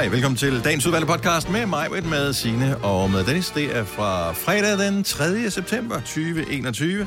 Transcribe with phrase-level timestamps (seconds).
[0.00, 3.50] Hej, velkommen til dagens udvalgte podcast med mig, med Signe og med Dennis.
[3.50, 5.50] Det er fra fredag den 3.
[5.50, 7.06] september 2021.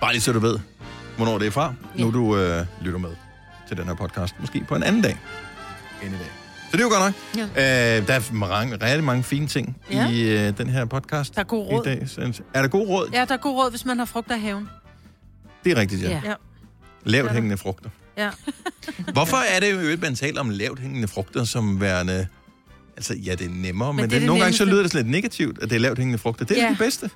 [0.00, 0.58] Bare lige så du ved,
[1.16, 1.74] hvornår det er fra.
[1.98, 2.02] Ja.
[2.02, 3.10] Nu du øh, lytter med
[3.68, 4.34] til den her podcast.
[4.40, 5.18] Måske på en anden dag
[6.02, 6.30] end i dag.
[6.70, 7.48] Så det er jo godt nok.
[7.56, 7.98] Ja.
[7.98, 10.08] Øh, der er mange, rigtig mange fine ting ja.
[10.08, 11.34] i øh, den her podcast.
[11.34, 11.86] Der er god råd.
[11.86, 12.08] I dag.
[12.08, 13.10] Så, er der god råd?
[13.12, 14.68] Ja, der er god råd, hvis man har frugter i haven.
[15.64, 16.20] Det er rigtigt, ja.
[16.24, 16.34] Ja.
[17.04, 17.90] Lavt hængende frugter.
[18.18, 18.30] Ja.
[19.12, 22.26] Hvorfor er det jo, at man taler om lavt hængende frugter som værende...
[22.96, 24.74] Altså, ja, det er nemmere, men, men det, det det nogle gange så nemmeste.
[24.74, 26.44] lyder det sådan lidt negativt, at det er lavt hængende frugter.
[26.44, 26.68] Det er Ja.
[26.70, 27.10] det bedste.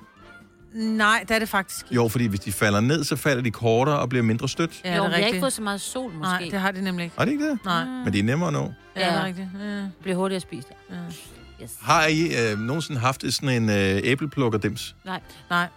[0.73, 1.95] Nej, det er det faktisk ikke.
[1.95, 4.81] Jo, fordi hvis de falder ned, så falder de kortere og bliver mindre stødt.
[4.85, 6.21] Ja, jo, det vi er har ikke fået så meget sol, måske.
[6.21, 7.15] Nej, det har de nemlig ikke.
[7.19, 7.59] Er det ikke det?
[7.65, 8.59] Nej, Men de er nemmere at nå.
[8.95, 9.23] ja, det er Ja.
[9.25, 9.47] rigtigt.
[9.61, 9.81] Ja.
[10.01, 10.67] bliver hurtigere spist.
[10.89, 10.95] Ja.
[10.95, 11.63] Ja.
[11.63, 11.71] Yes.
[11.81, 14.95] Har I øh, nogensinde haft sådan en øh, æbleplukker-dims?
[15.05, 15.19] Nej.
[15.49, 15.67] Nej.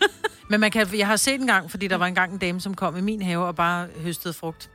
[0.50, 2.74] Men man kan, jeg har set en gang, fordi der var engang en dame, som
[2.74, 4.70] kom i min have og bare høstede frugt.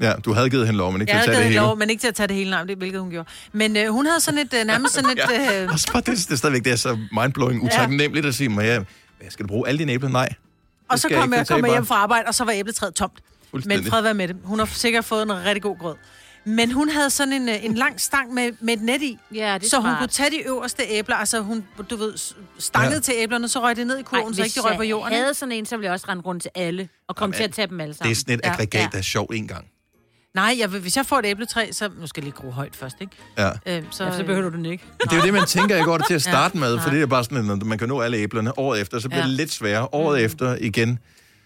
[0.00, 1.60] Ja, du havde givet hende lov, men ikke Jeg til at tage det hele.
[1.66, 3.28] lov, men ikke til at tage det hele navn, det hvilket hun gjorde.
[3.52, 5.62] Men øh, hun havde sådan et, øh, nærmest sådan et...
[5.62, 8.48] Øh, Og så bare det, det er stadigvæk det er så mindblowing, utaknemmeligt at sige,
[8.48, 8.80] mig, ja,
[9.30, 10.08] skal du bruge alle dine æbler?
[10.08, 10.28] Nej.
[10.88, 11.72] og så jeg kom jeg, kom jeg bare.
[11.72, 13.18] hjem fra arbejde, og så var æbletræet tomt.
[13.52, 14.36] Men fred være med det.
[14.44, 15.94] Hun har sikkert fået en rigtig god grød.
[16.46, 19.18] Men hun havde sådan en, øh, en lang stang med, med et net i.
[19.34, 19.98] Ja, det er så hun smart.
[19.98, 22.14] kunne tage de øverste æbler, altså hun, du ved,
[22.58, 23.00] stanget Ja.
[23.00, 25.12] til æblerne, så røg det ned i kurven, så ikke de røg på jorden.
[25.12, 25.22] jeg ikke?
[25.24, 27.44] havde sådan en, så ville jeg også rende rundt til alle, og komme Jamen, til
[27.44, 28.10] at tage dem alle Det sammen.
[28.10, 28.88] er sådan et Ja, aggregat, ja.
[28.92, 29.64] der er sjovt en gang.
[30.34, 31.90] Nej, jeg, vil- hvis jeg får et æbletræ, så...
[32.00, 33.12] Nu skal jeg lige gro højt først, ikke?
[33.38, 33.50] Ja.
[33.66, 34.84] Øh, så, Ja, så behøver du den ikke.
[35.02, 37.02] Det er jo det, man tænker, jeg går til at starte Ja, med, for det
[37.02, 39.26] er bare sådan, at man kan nå alle æblerne året efter, så bliver Ja.
[39.28, 39.88] det lidt sværere.
[39.92, 40.98] Året efter igen.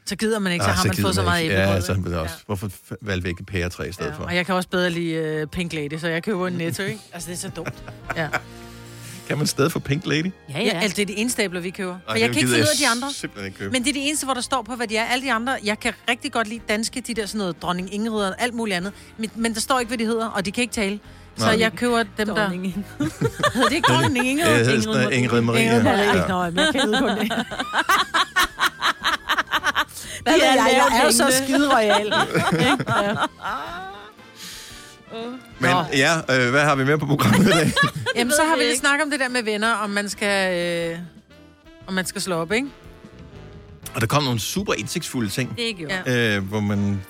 [0.06, 1.66] Så gider man ikke, så Ah, har man gider fået så meget æblebrød.
[1.74, 2.10] Ja, så ikke?
[2.10, 2.34] det også.
[2.46, 4.24] Hvorfor f- valgte vi ikke et pæretræ i stedet Ja, for?
[4.24, 7.00] og jeg kan også bedre lide uh, Pink Lady, så jeg køber en netto, ikke?
[7.12, 7.74] Altså, det er så dumt.
[8.16, 8.28] Ja.
[9.28, 10.24] Kan man stadig få Pink Lady?
[10.24, 10.62] Ja, ja.
[10.64, 10.80] ja.
[10.80, 11.98] altså, det er de eneste æbler, vi køber.
[12.06, 13.12] For Ej, jeg kan ikke finde ud af de andre.
[13.12, 13.72] simpelthen ikke købe.
[13.72, 15.04] Men det er de eneste, hvor der står på, hvad de er.
[15.04, 18.24] Alle de andre, jeg kan rigtig godt lide danske, de der sådan noget dronning Ingrid
[18.24, 18.92] og alt muligt andet.
[19.18, 20.98] Men, men der står ikke, hvad de hedder, og de kan ikke tale.
[21.36, 21.56] Så Nej.
[21.60, 22.34] jeg køber dem, der...
[22.34, 22.64] Dronning.
[23.54, 24.46] Hedder det ikke dronning Ingrid?
[24.66, 25.64] Ja, noget Ingrid Marie.
[25.64, 25.98] Ingrid Marie.
[25.98, 26.16] Ja.
[26.16, 26.28] Ja.
[26.28, 27.32] Nå, men jeg kan kun det.
[30.22, 32.12] Hvad Ja, jeg, jeg er jo så skide royal.
[35.60, 37.72] Men ja, øh, hvad har vi med på programmet i dag?
[38.16, 40.58] Jamen, så har vi lidt snakket om det der med venner, om man skal,
[40.92, 40.98] øh,
[41.86, 42.68] om man skal slå op, ikke?
[43.94, 45.88] Og der kom nogle super indsigtsfulde ting, Det er jo.
[45.88, 46.12] Ja.
[46.12, 46.36] Ja.
[46.36, 47.00] øh, hvor man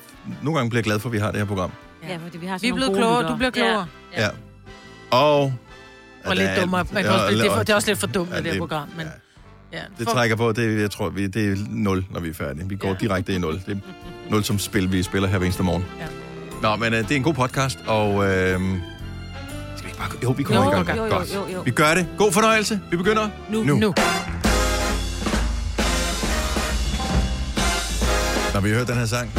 [0.43, 1.71] nogle gange bliver glad for, at vi har det her program.
[2.09, 3.87] ja, fordi vi har sådan Vi er nogle blevet gode klogere, du bliver klogere.
[4.17, 4.29] Ja.
[5.11, 5.41] Og...
[5.43, 5.53] Og
[6.31, 6.87] at lidt er- dummere.
[6.93, 8.37] Man kan Ja, også, det, er for, og- det er også lidt for dumt Ja,
[8.37, 8.89] det her det- program.
[8.97, 9.13] Men, ja.
[9.73, 9.79] Ja.
[9.99, 12.69] Det For- trækker på, det, jeg tror, vi, det er 0, når vi er færdige.
[12.69, 12.95] Vi går ja.
[13.01, 13.55] Direkte i 0.
[13.67, 13.77] Det
[14.29, 15.85] er 0 som spil, vi spiller her hver eneste morgen.
[16.01, 16.07] Ja.
[16.63, 18.25] Nå, men øh, det er en god podcast, og...
[18.29, 18.61] Øh,
[19.77, 20.09] skal vi ikke bare...
[20.23, 20.99] Jo, vi kommer Jo, i gang.
[20.99, 21.35] Jo, jo, Godt.
[21.35, 21.61] jo, jo.
[21.65, 22.07] Vi gør det.
[22.19, 22.81] God fornøjelse.
[22.91, 23.63] Vi begynder Nu.
[23.65, 23.75] nu.
[23.79, 23.95] nu.
[28.55, 29.31] Når vi har hørt den her sang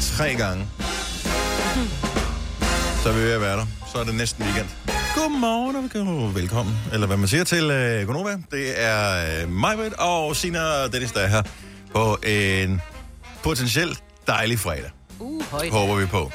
[0.00, 0.66] tre gange,
[3.02, 3.66] så er vi ved at være der.
[3.94, 4.68] Så er det næsten weekend.
[5.14, 6.76] Godmorgen og velkommen-.
[6.92, 8.38] Eller hvad man siger til øh, Gonova.
[8.50, 11.42] Det er øh, mig, og Sina og Dennis, der er her
[11.92, 12.80] på en
[13.42, 14.90] potentielt dejlig fredag.
[15.18, 15.70] Uh, højt.
[15.72, 16.32] Håber vi på.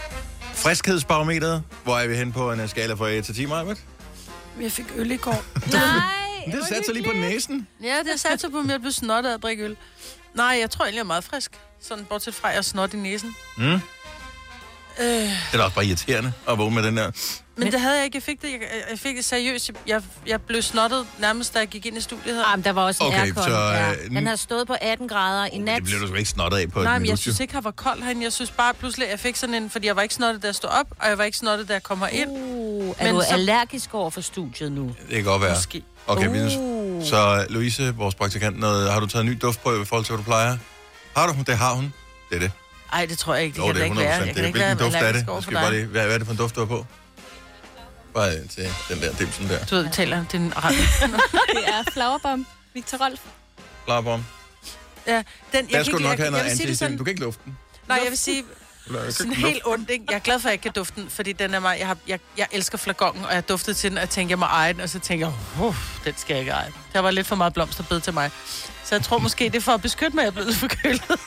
[0.54, 1.64] Friskhedsbarometeret.
[1.84, 3.74] Hvor er vi hen på en øh, skala fra 1 til 10, Maja?
[4.62, 5.44] Jeg fik øl i går.
[5.74, 5.82] Nej.
[6.46, 7.68] Det satte sig lige på næsen.
[7.84, 9.78] Ja, det satte sig på, at jeg blev snottet af at drikke øl.
[10.36, 11.52] Nej, jeg tror egentlig, jeg er meget frisk.
[11.82, 13.36] Sådan bortset fra, at jeg er snot i næsen.
[13.58, 13.64] Mm.
[13.64, 13.80] Øh,
[15.00, 17.12] Det er da også bare irriterende at vågne med den der.
[17.60, 18.16] Men, Men- det havde jeg ikke.
[18.16, 18.60] Jeg fik det, jeg,
[18.92, 19.72] jeg fik det seriøst.
[19.88, 22.44] Jeg, jeg blev snottet nærmest, da jeg gik ind i studiet her.
[22.44, 23.44] Ah, men der var også en Okay, aircon.
[23.44, 23.92] så, ja.
[23.92, 25.76] øh, Den har stået på 18 grader i nat.
[25.76, 27.72] Det bliver du sgu ikke snottet af på Nej, men jeg synes ikke, han var
[27.72, 28.24] kold herinde.
[28.24, 29.70] Jeg synes bare pludselig, at jeg fik sådan en...
[29.70, 31.74] Fordi jeg var ikke snottet, da jeg stod op, og jeg var ikke snottet, da
[31.74, 32.30] jeg kommer ind.
[32.32, 34.84] Uh, er Men du så- allergisk over for studiet nu?
[35.08, 35.52] Det kan godt være.
[35.56, 35.84] Måske.
[36.08, 36.28] Okay,
[36.58, 37.06] Uh.
[37.06, 40.18] Så Louise, vores praktikant, noget, har du taget en ny duftprøve i forhold til, hvad
[40.18, 40.58] du plejer?
[41.16, 41.34] Har du?
[41.48, 41.94] Det har hun.
[42.30, 42.52] Det er det.
[42.94, 43.54] Ej, det tror jeg ikke.
[43.56, 44.00] Det Jo, kan det da er ikke 100%.
[44.04, 44.16] være.
[44.26, 45.44] Jeg det er, hvilken duft er det?
[45.44, 46.86] skal bare lige, hvad, hvad er det for en duft, du har på?
[48.14, 49.66] Bare til den der dimsen der.
[49.66, 50.18] Du ved, vi taler.
[50.18, 50.54] Det er en
[51.56, 53.20] Det er Flowerbomb, Victor Rolf.
[53.86, 54.26] Flarbom.
[55.08, 56.72] Ja, den, jeg Der kan skulle du nok have jeg, noget jeg vil sige det
[56.72, 57.58] anti sådan, Du kan ikke lufte den.
[57.88, 58.44] Nej, jeg vil sige
[59.10, 60.06] sådan helt ondt, ikke?
[60.10, 61.88] Jeg er glad for, at jeg ikke kan dufte den, fordi den er mig, jeg,
[61.88, 64.46] har, jeg, jeg elsker flagongen, og jeg duftede til den, og jeg tænkte, jeg må
[64.46, 65.76] eje den, og så tænkte jeg, uh,
[66.06, 66.72] den skal jeg ikke eje.
[66.94, 68.32] Der var lidt for meget blomsterbed til mig.
[68.86, 71.04] Så jeg tror måske, det er for at beskytte mig, at jeg er blevet lidt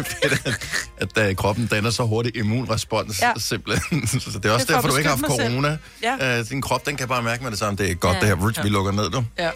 [0.00, 0.54] lufte.
[1.18, 3.32] at uh, kroppen danner så hurtigt immunrespons, ja.
[3.36, 4.06] Simpelthen.
[4.20, 5.78] så det er også Det er for derfor, du at ikke har haft corona.
[6.02, 6.40] Ja.
[6.40, 7.76] Uh, din krop, den kan bare mærke med det samme.
[7.76, 8.20] Det er godt, Ja.
[8.20, 8.46] det her.
[8.48, 8.62] Rich, Ja.
[8.62, 9.24] vi lukker ned, du.
[9.38, 9.50] Ja.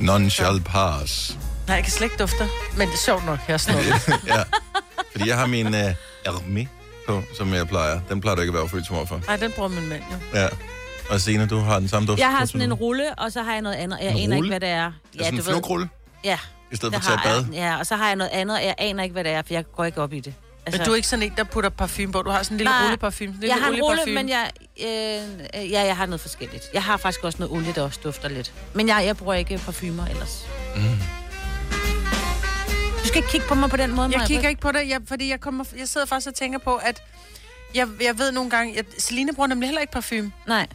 [0.00, 1.38] None shall pass.
[1.66, 2.48] Nej, jeg kan slet ikke dufte.
[2.76, 3.84] Men det er sjovt nok, jeg snart.
[4.26, 4.42] ja.
[5.12, 5.74] Fordi jeg har min uh,
[6.26, 6.66] Hermé
[7.06, 8.00] på, som jeg plejer.
[8.08, 9.20] Den plejer du ikke at være følsom for.
[9.26, 10.38] Nej, den bruger min mand jo.
[10.40, 10.48] Ja.
[11.10, 12.20] Og Sina, du har den samme duft.
[12.20, 12.64] Jeg har sådan du?
[12.64, 13.98] en rulle, og så har jeg noget andet.
[14.02, 14.92] Jeg En aner ikke, hvad det er.
[15.18, 15.88] Ja, sådan en flugrulle,
[16.24, 16.38] Ja,
[16.72, 17.54] i stedet det for at tage har et bad.
[17.54, 17.62] jeg.
[17.62, 19.54] Ja, og så har jeg noget andet, og jeg aner ikke, hvad det er, for
[19.54, 20.34] jeg går ikke op i det.
[20.70, 22.22] Men du er ikke sådan en, der putter parfume på.
[22.22, 23.28] Du har sådan en lille Nej, rulleparfume.
[23.30, 26.64] En lille Jeg har en rulle, men jeg, øh, ja, jeg har noget forskelligt.
[26.74, 28.52] Jeg har faktisk også noget olie, der også dufter lidt.
[28.74, 30.46] Men jeg, jeg bruger ikke parfumer ellers.
[30.76, 30.82] Mm.
[33.02, 34.26] Du skal ikke kigge på mig på den måde, Jeg Maja.
[34.26, 37.02] kigger ikke på det, jeg, fordi jeg, kommer, jeg sidder faktisk og tænker på, at
[37.74, 40.32] jeg, jeg ved nogle gange, at Celine bruger nemlig heller ikke parfume.
[40.46, 40.66] Nej.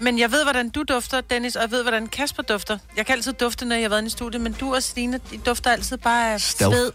[0.00, 2.78] Men jeg ved, hvordan du dufter, Dennis, og jeg ved, hvordan Kasper dufter.
[2.96, 5.20] Jeg kan altid dufte, når jeg har været inde i studiet, men du og Celine,
[5.30, 6.76] de dufter altid bare af Stealth.
[6.76, 6.92] Sved.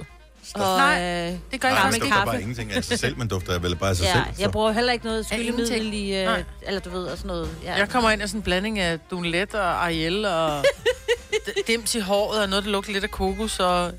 [0.55, 2.03] Og, Nej, øh, Det gør jeg Nej, faktisk man ikke.
[2.15, 4.23] dufter bare ingenting af sig selv, man dufter vel bare af sig ja, selv.
[4.39, 5.55] jeg bruger heller ikke noget ingenting.
[5.67, 6.43] skyldemiddel i, øh, Nej.
[6.61, 7.49] eller du ved, og sådan noget.
[7.63, 7.73] Ja.
[7.75, 10.59] Jeg kommer ind af sådan en blanding af Dunlet og Ariel og
[11.47, 13.59] d- dims i håret og noget, der lugter lidt af kokos.
[13.59, 13.91] Og...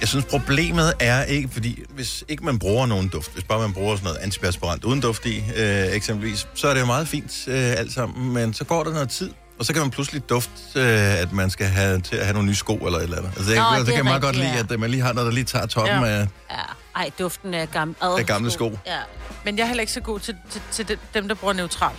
[0.00, 3.72] Jeg synes, problemet er ikke, fordi hvis ikke man bruger nogen duft, hvis bare man
[3.72, 7.32] bruger sådan noget antiperspirant uden duft i, øh, eksempelvis, så er det jo meget fint
[7.48, 10.52] øh, alt sammen, men så går der noget tid, og så kan man pludselig dufte,
[10.76, 13.30] øh, at man skal have til at have nogle nye sko eller et eller andet.
[13.36, 15.02] Altså, det, Nå, det det kan er jeg meget godt rigtigt, lide, at man lige
[15.02, 16.06] har noget, der lige tager toppen Ja.
[16.08, 16.26] af...
[16.50, 16.56] Ja.
[16.96, 18.78] Ej, duften af gamle, Af gamle sko.
[18.86, 18.98] Ja.
[19.44, 21.92] Men jeg er heller ikke så god til, til, til de- dem, der bruger neutral.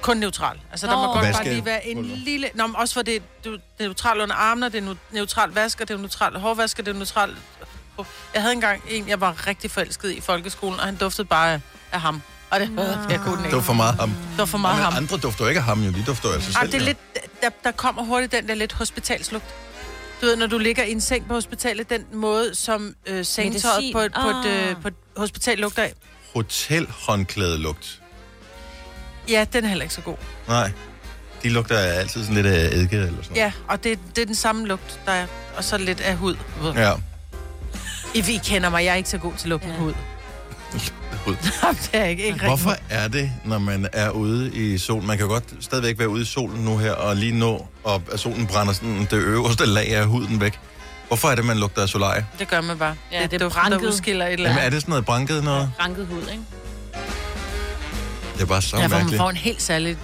[0.00, 0.60] Kun neutral.
[0.70, 0.98] Altså, der Nå.
[1.06, 2.50] må godt bare lige være en lille...
[2.54, 5.84] Nå, men også for det, du, det er neutral under armene, det er neutral vasker,
[5.84, 7.34] det er neutral hårvasker, det er neutral...
[8.34, 11.60] Jeg havde engang en, jeg var rigtig forelsket i folkeskolen, og han duftede bare
[11.92, 12.22] af, ham.
[12.50, 12.70] Og det,
[13.10, 13.56] jeg kunne den Det ikke.
[13.56, 14.08] var for meget ham.
[14.10, 14.92] Det var for meget ham.
[14.96, 15.90] andre dufter jo ikke af ham, jo.
[15.92, 16.54] De dufter jo Ej, selv.
[16.66, 16.84] det er jo.
[16.84, 16.98] lidt,
[17.42, 19.44] der, der kommer hurtigt den der lidt hospitalslugt.
[20.20, 23.76] Du ved, når du ligger i en seng på hospitalet, den måde, som øh, sengetøjet
[23.76, 23.92] Medicin.
[23.92, 24.82] på et, på, et, øh, Ah.
[24.82, 25.92] på et hospital lugter af.
[26.34, 28.00] Hotelhåndklædelugt.
[29.28, 30.16] Ja, den er heller ikke så god.
[30.48, 30.70] Nej.
[31.42, 33.36] De lugter altid sådan lidt af eddike eller sådan noget.
[33.36, 35.26] Ja, og det, det er den samme lugt, der er.
[35.56, 36.36] Og så lidt af hud.
[36.76, 36.92] Ja.
[38.14, 39.80] I, I kender mig, jeg er ikke så god til lugten af Ja.
[39.80, 39.92] hud.
[41.26, 41.34] Hud.
[41.82, 42.86] det er ikke, ikke Hvorfor rigtig.
[42.90, 45.06] er det, når man er ude i solen?
[45.06, 48.02] Man kan jo godt stadigvæk være ude i solen nu her, og lige nå, og
[48.16, 50.58] solen brænder sådan det øverste lag af huden væk.
[51.08, 52.26] Hvorfor er det, man lugter af solarie?
[52.38, 52.94] Det gør man bare.
[53.12, 53.88] Ja, det, det er duften, der branket.
[53.88, 54.66] udskiller et eller Jamen, andet.
[54.66, 55.70] er det sådan noget branket noget?
[55.80, 56.42] Ranket hud, ikke?
[58.38, 59.20] Det er bare så Ja, for man mærkeligt.
[59.20, 59.96] får en helt særlig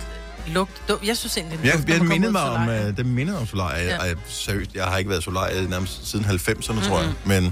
[0.47, 0.83] lugt.
[0.89, 3.39] Du- Jeg synes egentlig, den jeg man kommer mindede ud mig om, uh, det mindede
[3.39, 3.85] om solarie.
[3.85, 4.05] Ja.
[4.07, 4.15] Ja.
[4.29, 6.83] seriøst, jeg har ikke været solarie nærmest siden 90'erne, mm-hmm.
[6.89, 7.13] tror jeg.
[7.25, 7.51] Men Ej,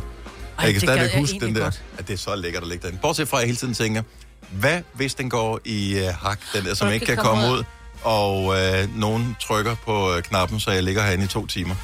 [0.58, 1.82] jeg kan det stadigvæk jeg huske den der, godt.
[1.98, 2.98] at det er så lækkert at ligge derinde.
[3.02, 4.02] Bortset fra, at jeg hele tiden tænker,
[4.50, 7.64] hvad hvis den går i uh, hak, den der, som ikke kan komme komme ud,
[8.02, 11.74] og uh, nogen trykker på uh, knappen, så jeg ligger herinde i to timer.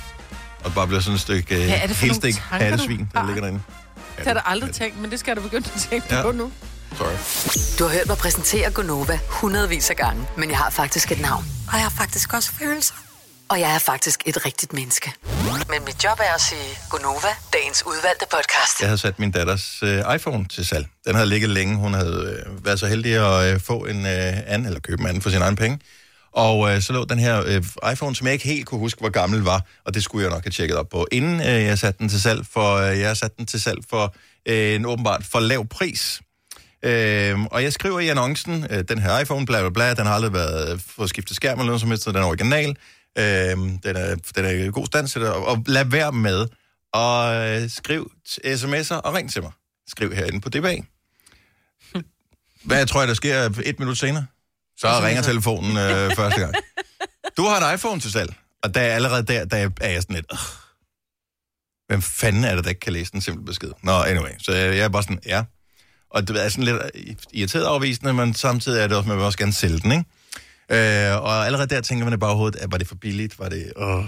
[0.64, 3.60] Og bare bliver sådan et stykke det for helt stik du hattesvin, der ligger derinde.
[4.18, 6.22] Ja, Det har aldrig tænkt, men det skal da begynde at tænke Ja.
[6.22, 6.52] på nu.
[6.96, 7.16] Sorry.
[7.78, 11.44] Du har hørt mig præsentere Gonova hundredvis af gange, men jeg har faktisk et navn.
[11.68, 12.94] Og jeg har faktisk også følelser.
[13.48, 15.12] Og jeg er faktisk et rigtigt menneske.
[15.70, 18.80] Men mit job er at sige Gonova, dagens udvalgte podcast.
[18.80, 20.86] Jeg havde sat min datters øh, iPhone til salg.
[21.06, 21.76] Den havde ligget længe.
[21.76, 25.08] Hun havde øh, været så heldig at øh, få en øh, anden, eller købe en
[25.08, 25.78] anden for sin egen penge.
[26.32, 29.08] Og øh, så lå den her øh, iPhone, som jeg ikke helt kunne huske, hvor
[29.10, 31.98] gammel var, og det skulle jeg nok have tjekket op på, inden øh, jeg satte
[31.98, 34.14] den til salg, for øh, jeg satte den til salg for
[34.48, 36.20] øh, en åbenbart for lav pris.
[36.82, 40.14] Øh, og jeg skriver i annoncen, øh, den her iPhone, bla bla bla, den har
[40.14, 42.76] aldrig været øh, fået skiftet skærm eller noget som helst, så den er original.
[43.18, 43.24] Øh,
[43.56, 46.46] den, er, den er i god stand til det, og, og lad være med
[46.94, 48.12] at øh, skriv
[48.46, 49.52] sms'er og ring til mig.
[49.88, 50.76] Skriv herinde på DBA.
[52.64, 54.26] Hvad tror jeg, der sker et minut senere?
[54.78, 56.54] Så ringer telefonen øh, første gang.
[57.36, 60.16] Du har en iPhone til salg, og der er allerede der, der er jeg sådan
[60.16, 60.26] lidt...
[60.32, 60.38] Øh,
[61.88, 63.72] hvem fanden er det, der ikke kan læse den simple besked?
[63.82, 65.44] Nå, anyway, så jeg, jeg er bare sådan, ja.
[66.10, 66.78] Og det er sådan lidt
[67.32, 70.04] irriteret afvisende, men samtidig er det også, man vil også gerne sælge den, ikke?
[70.70, 73.38] Øh, og allerede der tænker man i baghovedet, at var det for billigt?
[73.38, 73.72] Var det...
[73.78, 74.04] Øh,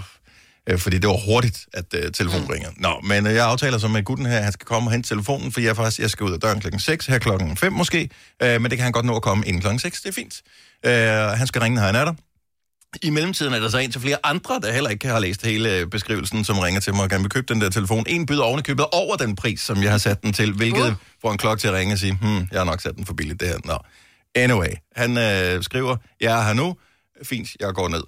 [0.69, 2.53] øh, fordi det var hurtigt, at øh, telefonen mm.
[2.53, 2.69] ringer.
[2.77, 5.09] Nå, men øh, jeg aftaler så med gutten her, at han skal komme og hente
[5.09, 8.09] telefonen, for jeg, faktisk, jeg skal ud af døren klokken 6, her klokken 5 måske,
[8.43, 10.41] øh, men det kan han godt nå at komme inden klokken 6, det er fint.
[10.85, 12.13] Øh, han skal ringe, når han er der.
[13.03, 15.77] I mellemtiden er der så en til flere andre, der heller ikke har læst hele
[15.77, 18.05] øh, beskrivelsen, som ringer til mig og gerne vil købe den der telefon.
[18.07, 20.87] En byder oven i købet over den pris, som jeg har sat den til, hvilket
[20.87, 20.93] uh.
[21.21, 23.13] får en klokke til at ringe og sige, hmm, jeg har nok sat den for
[23.13, 23.57] billigt det her.
[23.65, 23.77] Nå.
[24.35, 26.75] Anyway, han øh, skriver, jeg er her nu,
[27.23, 28.03] fint, jeg går ned.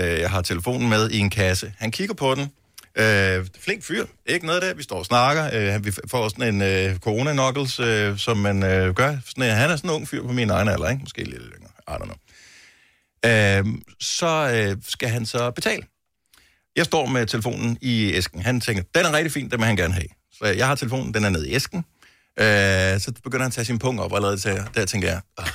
[0.00, 1.72] Øh, jeg har telefonen med i en kasse.
[1.78, 2.50] Han kigger på den.
[2.98, 4.74] Øh, flink fyr, ikke noget der.
[4.74, 5.74] Vi står og snakker.
[5.76, 9.16] Øh, vi får sådan en øh, corona-knuckles, øh, som man øh, gør.
[9.26, 11.00] Sådan, øh, han er sådan en ung fyr på min egen alder, ikke?
[11.00, 11.70] Måske lidt yngre.
[11.88, 12.16] I don't know.
[13.24, 13.64] Øh,
[14.00, 15.82] så øh, skal han så betale.
[16.76, 18.42] Jeg står med telefonen i æsken.
[18.42, 20.08] Han tænker, den er rigtig fin, den vil han gerne have.
[20.32, 21.78] Så jeg har telefonen, den er nede i æsken.
[22.40, 25.20] Øh, så begynder han at tage sin punkt op, og allerede der, der tænker jeg,
[25.38, 25.46] "Åh."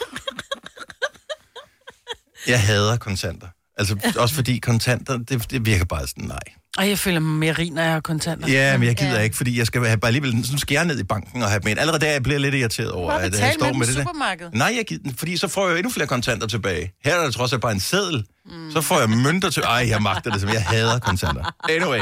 [2.47, 3.47] jeg hader kontanter.
[3.79, 6.39] Altså, også fordi kontanter, det, det virker bare sådan, nej.
[6.77, 8.47] Og jeg føler mig mere rig, når jeg har kontanter.
[8.47, 9.21] Ja, men jeg gider Ja.
[9.21, 11.67] ikke, fordi jeg skal have bare alligevel, skal jeg ned i banken og have dem
[11.67, 11.79] ind.
[11.79, 13.95] Allerede der jeg bliver lidt irriteret over, Bare at jeg står med med i det
[13.97, 14.03] der.
[14.03, 14.53] supermarkedet.
[14.53, 16.91] Nej, jeg gider, fordi så får jeg jo endnu flere kontanter tilbage.
[17.05, 18.25] Her er der trods alt bare en seddel.
[18.45, 18.71] Mm.
[18.71, 19.63] Så får jeg mønter til...
[19.63, 21.53] Ej, jeg magter det, som jeg hader kontanter.
[21.69, 21.99] Anyway.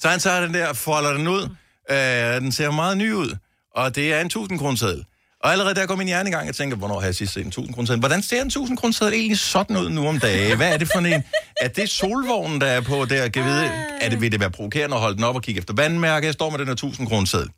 [0.00, 1.48] Så han tager den der, folder den ud.
[1.90, 3.36] Øh, den ser meget ny ud.
[3.76, 5.04] og det er en 1000 kroneseddel.
[5.40, 7.42] Og allerede der går min hjerne i gang, jeg tænker, hvornår har jeg sidst set
[7.42, 8.00] en 1000 kroneseddel?
[8.00, 10.56] Hvordan ser en 1000 kroneseddel egentlig sådan ud nu om dagen?
[10.56, 11.22] Hvad er det for en?
[11.60, 13.28] Er det solvognen, der er på der?
[13.28, 15.74] Kan vide, er det, vil det være provokerende at holde den op og kigge efter
[15.74, 16.26] vandmærke?
[16.26, 17.48] Jeg står med den her 1000 kroneseddel.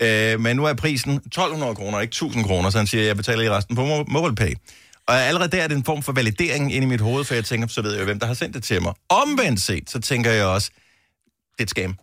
[0.00, 3.16] Øh, men nu er prisen 1200 kroner, ikke 1000 kroner, så han siger, at jeg
[3.16, 4.54] betaler i resten på Mo- MobilePay.
[5.08, 7.44] Og allerede der er det en form for validering inde i mit hoved, for jeg
[7.44, 8.92] tænker, så ved jeg jo, hvem der har sendt det til mig.
[9.08, 10.70] Omvendt set, så tænker jeg også,
[11.52, 11.94] det er et scam.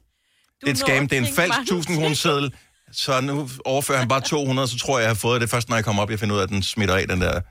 [0.62, 2.54] Det er et scam, det er en falsk 1000 kroner seddel,
[2.92, 5.76] så nu overfører han bare 200, så tror jeg, jeg har fået det først, når
[5.76, 7.42] jeg kommer op, jeg finder ud af, at den smitter af, den der.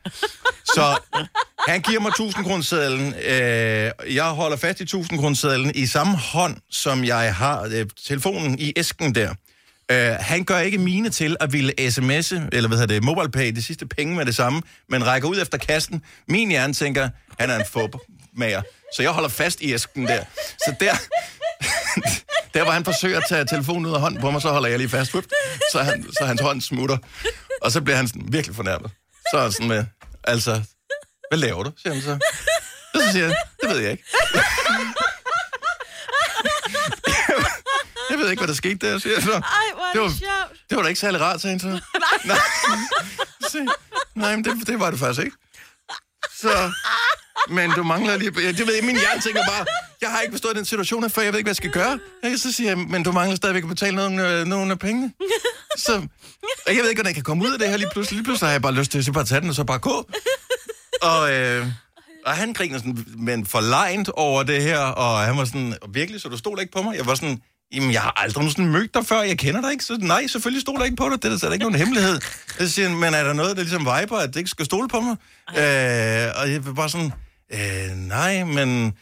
[0.65, 0.99] Så
[1.69, 3.15] han giver mig 1000 kronersedlen.
[3.15, 8.59] Øh, jeg holder fast i 1000 kronersedlen i samme hånd, som jeg har øh, telefonen
[8.59, 9.35] i æsken der.
[9.91, 13.63] Øh, han gør ikke mine til at ville sms'e, eller hvad hedder det, MobilePay, de
[13.63, 16.03] sidste penge med det samme, men rækker ud efter kassen.
[16.29, 18.63] Min hjerne tænker, han er en fubmager.
[18.97, 20.25] Så jeg holder fast i æsken der.
[20.59, 20.95] Så der,
[22.55, 24.79] der hvor han forsøger at tage telefonen ud af hånden på mig, så holder jeg
[24.79, 25.13] lige fast.
[25.73, 26.99] Så, han, så hans hånd smutter.
[27.63, 28.91] Og så bliver han sådan virkelig fornærmet.
[29.31, 29.85] Så er han sådan med,
[30.25, 30.63] altså,
[31.31, 32.19] hvad laver du, siger han så.
[32.95, 34.05] Og så siger jeg, det ved jeg ikke.
[38.11, 39.33] jeg ved ikke, hvad der skete der, siger jeg så.
[39.33, 39.41] Ej,
[39.75, 40.61] hvor Det var- det sjovt.
[40.71, 41.81] Det var da ikke særlig rart, sagde han så.
[42.25, 42.37] Nej.
[43.51, 43.59] Se,
[44.15, 45.37] Nej, men det, det var det faktisk ikke.
[46.41, 46.73] Så,
[47.49, 48.33] men du mangler lige...
[48.41, 49.67] Ja, det ved jeg, min hjerne tænker bare,
[50.03, 51.99] jeg har ikke forstået den situation før, jeg ved ikke, hvad jeg skal gøre.
[52.25, 55.13] Ja, så siger jeg, men du mangler stadigvæk at betale nogle, øh, nogle af pengene.
[55.77, 55.93] Så,
[56.67, 58.17] og jeg ved ikke, hvordan jeg kan komme ud af det her lige pludselig.
[58.17, 60.11] Lige pludselig har jeg bare lyst til at bare tage den, og så bare gå.
[61.03, 61.67] Og, øh,
[62.27, 66.29] og han griner sådan, men forlegnet over det her, og han var sådan, virkelig, så
[66.29, 66.97] du stoler ikke på mig?
[66.97, 67.39] Jeg var sådan,
[67.73, 70.61] jamen, jeg har aldrig sådan mødt dig før, jeg kender dig ikke, så nej, selvfølgelig
[70.63, 72.21] stoler jeg ikke på dig, det er der ikke nogen hemmelighed.
[72.59, 74.89] Så siger han, men er der noget, der ligesom viber, at det ikke skal stole
[74.89, 75.17] på mig?
[75.49, 77.13] Øh, og jeg var bare sådan,
[77.53, 78.93] øh, nej, men...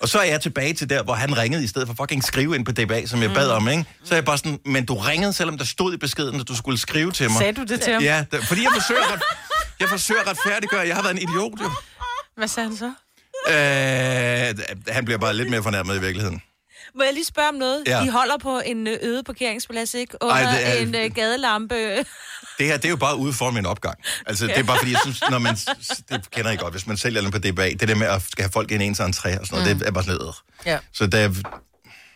[0.00, 2.54] Og så er jeg tilbage til der, hvor han ringede, i stedet for fucking skrive
[2.54, 3.84] ind på DBA, som jeg bad om, ikke?
[4.04, 6.56] Så er jeg bare sådan, men du ringede, selvom der stod i beskeden, at du
[6.56, 7.38] skulle skrive til mig.
[7.38, 8.02] Sagde du det til ham?
[8.02, 9.22] Ja, der, fordi jeg forsøger, ret,
[9.80, 11.70] jeg forsøger at retfærdiggøre, jeg har været en idiot, jo.
[12.36, 12.92] Hvad sagde han så?
[13.48, 16.42] Øh, han bliver bare lidt mere fornærmet i virkeligheden.
[16.94, 17.82] Må jeg lige spørge om noget?
[17.86, 18.00] Ja.
[18.00, 20.16] De holder på en ø, øde parkeringsplads, ikke?
[20.22, 21.74] Under Ej, det er- en uh, gadelampe.
[22.58, 23.98] Det her, det er jo bare ude foran min opgang.
[24.26, 25.54] Altså, det er bare fordi, jeg synes, når man...
[26.08, 28.42] Det kender jeg godt, hvis man sælger den på DBA, det der med at skal
[28.44, 29.78] have folk ind i ens entré og sådan noget, mm.
[29.78, 30.34] det er bare sådan noget.
[30.66, 30.78] Ja.
[30.92, 31.34] Så det er...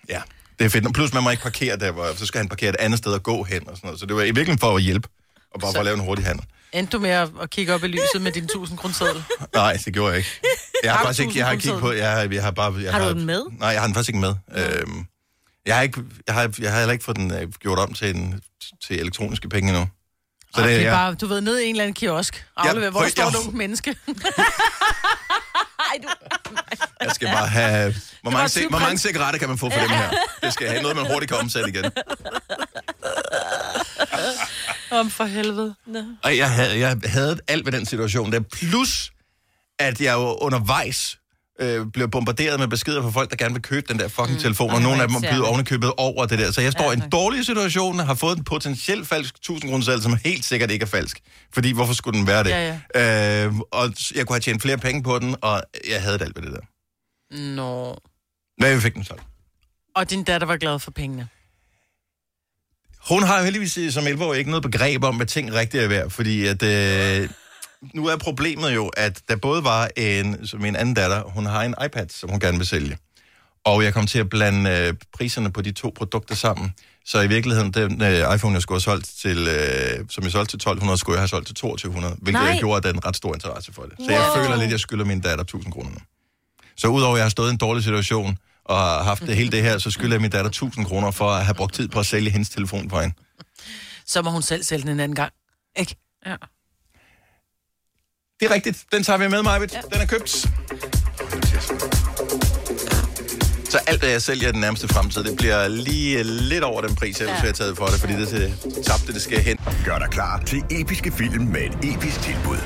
[0.08, 0.22] Ja,
[0.58, 0.94] det er fedt.
[0.94, 3.22] Plus, man må ikke parkere der, hvor så skal han parkere et andet sted og
[3.22, 4.00] gå hen og sådan noget.
[4.00, 5.08] Så det var i virkeligheden for at hjælpe,
[5.54, 6.46] og bare for at lave en hurtig handel.
[6.72, 9.24] Endte du med at at kigge op i lyset med din 1000 kroner seddel?
[9.54, 10.30] Nej, det gjorde jeg ikke.
[10.82, 12.50] Jeg har Har du faktisk ikke, jeg har ikke kigget på, jeg har, jeg har
[12.50, 12.74] bare...
[12.82, 13.44] Jeg Har du den med?
[13.58, 14.34] Nej, jeg har den faktisk ikke med.
[14.56, 15.06] Øhm,
[15.66, 18.16] jeg har, ikke, jeg, har, jeg har heller ikke fået den øh, gjort om til,
[18.16, 18.40] en,
[18.86, 19.88] til elektroniske penge endnu.
[20.54, 20.90] Så det er ja.
[20.94, 22.46] bare, du ved, ned i en eller anden kiosk.
[22.56, 23.96] Aflever, Ja, hvor prøv- står jeg- et ungt menneske.
[24.08, 26.08] Ej, du...
[27.00, 27.94] Jeg skal bare have...
[28.22, 30.10] Hvor mange, cig- syv hvor mange cigaretter kan man få for dem her?
[30.42, 31.84] Det skal have noget, man hurtigt kan omsætte igen.
[35.00, 35.74] Om for helvede.
[36.22, 38.40] Og jeg havde, jeg havde alt ved den situation der.
[38.40, 39.12] Plus,
[39.78, 41.18] at jeg jo undervejs
[41.60, 44.42] øh, blev bombarderet med beskeder fra folk, der gerne vil købe den der fucking mm.
[44.42, 45.48] telefon, og Ej, nogle af dem byder irriterende.
[45.48, 46.52] ovenikøbet over det der.
[46.52, 49.84] Så jeg står Ja, i en dårlig situation, har fået en potentielt falsk 1000 kroner
[49.84, 51.20] selv, som helt sikkert ikke er falsk.
[51.54, 52.50] Fordi hvorfor skulle den være det?
[52.50, 56.36] Ja, Øh, og jeg kunne have tjent flere penge på den, og jeg havde alt
[56.36, 56.60] ved det der.
[57.54, 57.96] Nå.
[58.58, 59.14] Hvad vi fik den så?
[59.96, 61.28] Og din datter var glad for pengene.
[63.08, 65.88] Hun har jo heldigvis øh, som 11 ikke noget begreb om, hvad ting rigtigt er
[65.88, 67.28] værd, fordi at, øh,
[67.94, 71.62] nu er problemet jo, at der både var en, som min anden datter, hun har
[71.62, 72.98] en iPad, som hun gerne vil sælge.
[73.64, 76.72] Og jeg kom til at blande øh, priserne på de to produkter sammen.
[77.04, 80.52] Så i virkeligheden, den øh, iPhone, jeg skulle have solgt til, øh, som jeg solgte
[80.52, 82.50] til 1200, skulle jeg have solgt til 2200, hvilket Nej.
[82.50, 83.92] jeg gjorde, at der er en ret stor interesse for det.
[83.98, 85.98] Så jeg føler lidt, at jeg skylder min datter 1000 kroner nu.
[86.76, 89.50] Så udover at jeg har stået i en dårlig situation, og har haft det hele
[89.50, 92.00] det her, så skylder jeg min datter 1000 kroner for at have brugt tid på
[92.00, 93.14] at sælge hendes telefon for hende.
[94.06, 95.32] Så må hun selv sælge den en anden gang.
[95.76, 95.96] Ikke?
[96.26, 96.36] Ja.
[98.40, 98.84] Det er rigtigt.
[98.92, 99.74] Den tager vi med, Majvit.
[99.74, 99.80] Ja.
[99.92, 100.30] Den er købt.
[103.70, 106.94] Så alt, hvad jeg sælger i den nærmeste fremtid, det bliver lige lidt over den
[106.94, 107.34] pris, jeg ja.
[107.34, 109.58] har taget for det, fordi det er til tabte, det skal hen.
[109.84, 112.58] Gør dig klar til episke film med et episk tilbud.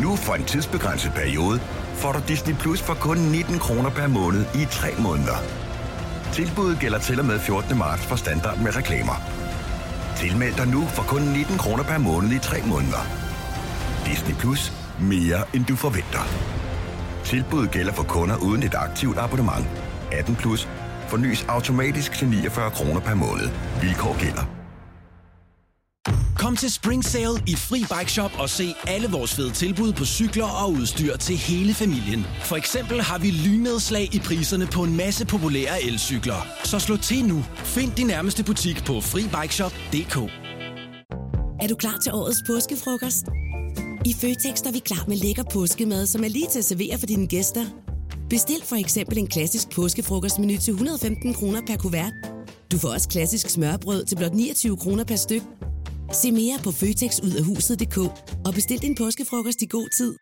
[0.00, 1.60] Nu for en tidsbegrænset periode
[2.00, 5.36] får du Disney Plus for kun 19 kroner per måned i 3 måneder.
[6.32, 7.78] Tilbuddet gælder til og med 14.
[7.78, 9.16] marts for standard med reklamer.
[10.16, 13.02] Tilmeld dig nu for kun 19 kroner per måned i 3 måneder.
[14.06, 14.72] Disney Plus.
[15.00, 16.24] Mere end du forventer.
[17.24, 19.66] Tilbuddet gælder for kunder uden et aktivt abonnement.
[20.12, 20.68] 18 plus.
[21.08, 23.48] Fornyes automatisk til 49 kroner per måned.
[23.80, 24.59] Vilkår gælder.
[26.40, 30.04] Kom til Spring Sale i Fri Bike Shop og se alle vores fede tilbud på
[30.04, 32.26] cykler og udstyr til hele familien.
[32.42, 36.46] For eksempel har vi lynedslag i priserne på en masse populære elcykler.
[36.64, 37.44] Så slå til nu.
[37.56, 40.16] Find din nærmeste butik på FriBikeShop.dk.
[41.62, 43.24] Er du klar til årets påskefrokost?
[44.06, 47.06] I Føtex er vi klar med lækker påskemad, som er lige til at servere for
[47.06, 47.64] dine gæster.
[48.30, 52.12] Bestil for eksempel en klassisk påskefrokostmenu til 115 kroner per kuvert.
[52.72, 55.42] Du får også klassisk smørbrød til blot 29 kroner per styk.
[56.12, 57.98] Se mere på føtexudafhuset.dk
[58.46, 60.16] og bestil din påskefrokost i god tid.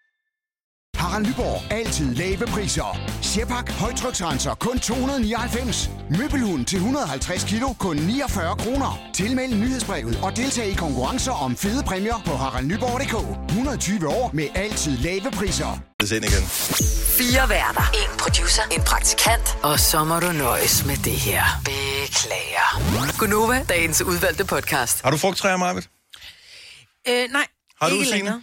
[0.97, 1.73] Harald Nyborg.
[1.73, 3.01] Altid lave priser.
[3.23, 3.71] Sjehpak.
[3.71, 4.55] Højtryksrenser.
[4.55, 5.91] Kun 299.
[6.19, 7.69] Møbelhund til 150 kilo.
[7.73, 9.01] Kun 49 kroner.
[9.15, 13.49] Tilmeld nyhedsbrevet og deltag i konkurrencer om fede præmier på haraldnyborg.dk.
[13.49, 15.81] 120 år med altid lave priser.
[16.01, 16.45] Det ind igen.
[17.19, 17.87] Fire værter.
[18.03, 18.63] En producer.
[18.73, 19.59] En praktikant.
[19.63, 21.43] Og så må du nøjes med det her.
[22.09, 23.19] Beklager.
[23.19, 25.03] Gunova, dagens udvalgte podcast.
[25.03, 25.91] Har du frugttræer, Marvitt?
[27.09, 27.47] Øh, nej,
[27.83, 28.43] Har du, ikke længere.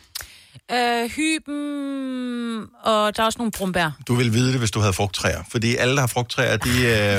[0.71, 3.91] Øh, hyben, og der er også nogle brumbær.
[4.07, 5.43] Du vil vide det, hvis du havde frugttræer.
[5.51, 6.69] Fordi alle, der har frugttræer, de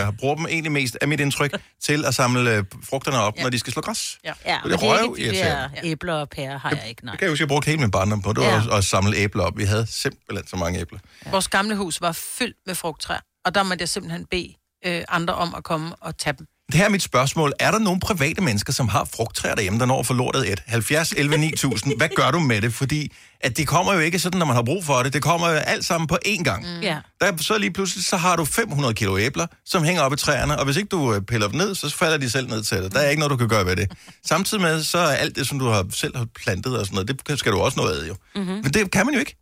[0.09, 1.51] øh, bruger dem egentlig mest, af mit indtryk,
[1.83, 3.43] til at samle øh, frugterne op, ja.
[3.43, 4.19] når de skal slå græs.
[4.25, 4.33] Ja.
[4.47, 7.13] Ja, Det er det er ikke de der æbler og pærer, har jeg ikke, nej.
[7.13, 8.33] Det kan jeg huske, jeg brugte hele min barndom på.
[8.33, 8.55] Det var Ja.
[8.55, 8.67] ja.
[8.73, 9.59] at, at samle æbler op.
[9.59, 10.99] Vi havde simpelthen så mange æbler.
[11.31, 14.55] Vores gamle hus var fyldt med frugttræer, og der måtte jeg simpelthen bede
[14.87, 16.47] øh, andre om at komme og tage dem.
[16.67, 17.53] Det her er mit spørgsmål.
[17.61, 20.63] Er der nogle private mennesker, som har frugttræer derhjemme, der når for lortet et?
[20.67, 21.97] 70, 11, 9000.
[21.97, 22.75] Hvad gør du med det?
[22.75, 25.13] Fordi at det kommer jo ikke sådan, når man har brug for det.
[25.13, 26.63] Det kommer jo alt sammen på én gang.
[26.63, 26.83] Mm.
[26.83, 26.99] Ja.
[27.21, 30.59] Der, så lige pludselig, så har du 500 kilo æbler, som hænger op i træerne,
[30.59, 32.93] og hvis ikke du øh, piller dem ned, så falder de selv ned til dig.
[32.93, 33.93] Der er ikke noget, du kan gøre ved det.
[34.27, 37.29] Samtidig med, så er alt det, som du har selv har plantet og sådan noget,
[37.29, 38.17] det skal du også nå ad jo.
[38.35, 38.53] Mm-hmm.
[38.53, 39.37] Men det kan man jo ikke.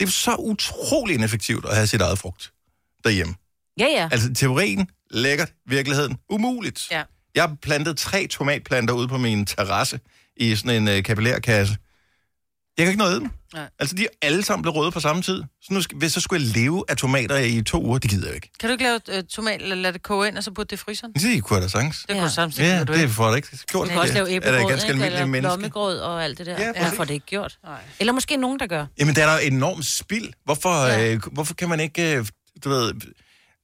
[0.00, 2.52] Det er så utrolig ineffektivt at have sit eget frugt
[3.04, 3.34] derhjemme.
[3.78, 4.08] Ja, ja.
[4.12, 6.88] Altså teorien, lækkert, virkeligheden, umuligt.
[6.90, 7.02] Ja.
[7.34, 10.00] Jeg har plantet tre tomatplanter ude på min terrasse
[10.36, 11.76] i sådan en øh, kapillærkasse.
[12.78, 13.30] Jeg kan ikke nå dem.
[13.54, 13.68] Nej.
[13.78, 15.42] Altså, de er alle sammen blevet røde på samme tid.
[15.62, 18.26] Så nu, skal- hvis så skulle jeg leve af tomater i to uger, det gider
[18.26, 18.50] jeg ikke.
[18.60, 20.82] Kan du ikke lave øh, tomat, eller lade det koge ind, og så putte det
[20.82, 21.12] i fryseren?
[21.12, 22.04] Det Det kunne jeg da sagtens.
[22.08, 22.24] kunne Ja.
[22.24, 22.68] du samtidig.
[22.68, 23.12] Ja, du det ikke.
[23.12, 23.84] får jeg ikke gjort.
[23.88, 25.04] Du kan også lave er æblegrød, ganske ikke?
[25.04, 25.48] almindelig Eller menneske.
[25.56, 26.52] blommegrød og alt det der.
[26.60, 27.58] Ja, Ja, får det ikke gjort.
[27.64, 27.80] Nej.
[28.00, 28.86] Eller måske nogen, der gør.
[28.98, 30.32] Jamen, der er der enormt spild.
[30.44, 31.12] Hvorfor, ja.
[31.12, 32.26] øh, hvorfor kan man ikke, øh,
[32.64, 32.92] du ved,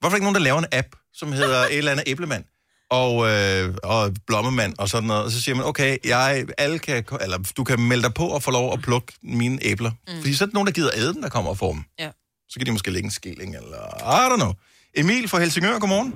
[0.01, 2.45] hvorfor ikke nogen, der laver en app, som hedder et eller andet æblemand?
[2.91, 5.25] Og, øh, og blommemand og sådan noget.
[5.25, 8.43] Og så siger man, okay, jeg, alle kan, eller du kan melde dig på og
[8.43, 9.91] få lov at plukke mine æbler.
[9.91, 10.15] Mm.
[10.21, 11.83] Fordi så er der nogen, der gider æde dem, der kommer og får dem.
[11.99, 12.11] Ja.
[12.49, 13.83] Så kan de måske lægge en skilling, eller
[14.17, 14.53] I don't know.
[14.97, 16.11] Emil fra Helsingør, godmorgen.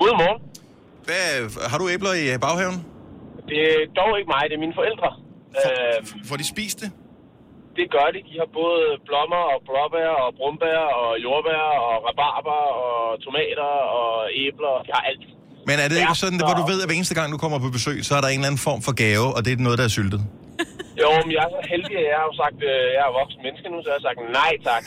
[0.00, 0.42] Godmorgen.
[1.04, 2.84] Hvad, har du æbler i baghaven?
[3.48, 5.08] Det er dog ikke mig, det er mine forældre.
[5.62, 6.90] Øhm, Får de spist det?
[7.78, 8.18] Det gør de.
[8.30, 12.94] De har både blommer og blåbær og brumbær og jordbær og rabarber og
[13.26, 14.12] tomater og
[14.44, 14.74] æbler.
[14.86, 15.24] De har alt.
[15.68, 17.58] Men er det ikke sådan, så- hvor du ved, at hver eneste gang, du kommer
[17.66, 19.78] på besøg, så er der en eller anden form for gave, og det er noget,
[19.80, 20.20] der er syltet?
[21.02, 23.40] Jo, men jeg er så heldig, at jeg har jo sagt, øh, jeg er voksen
[23.46, 24.82] menneske nu, så jeg har sagt nej tak.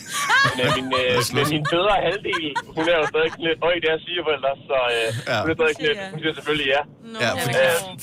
[0.57, 2.45] Men, øh, min, øh, men min bedre halvdel,
[2.77, 5.41] hun er jo stadig lidt høj, det er svigerforældre, så øh, Ja.
[5.41, 6.81] hun er stadig lidt, hun siger selvfølgelig ja.
[7.25, 7.57] Ja, fordi,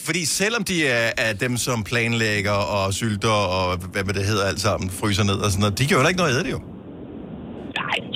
[0.07, 4.45] fordi selvom de er, er dem, som planlægger og sylter og hvad hvad det hedder
[4.51, 6.53] alt sammen, fryser ned og sådan noget, de kan jo heller ikke noget af det
[6.57, 6.61] jo.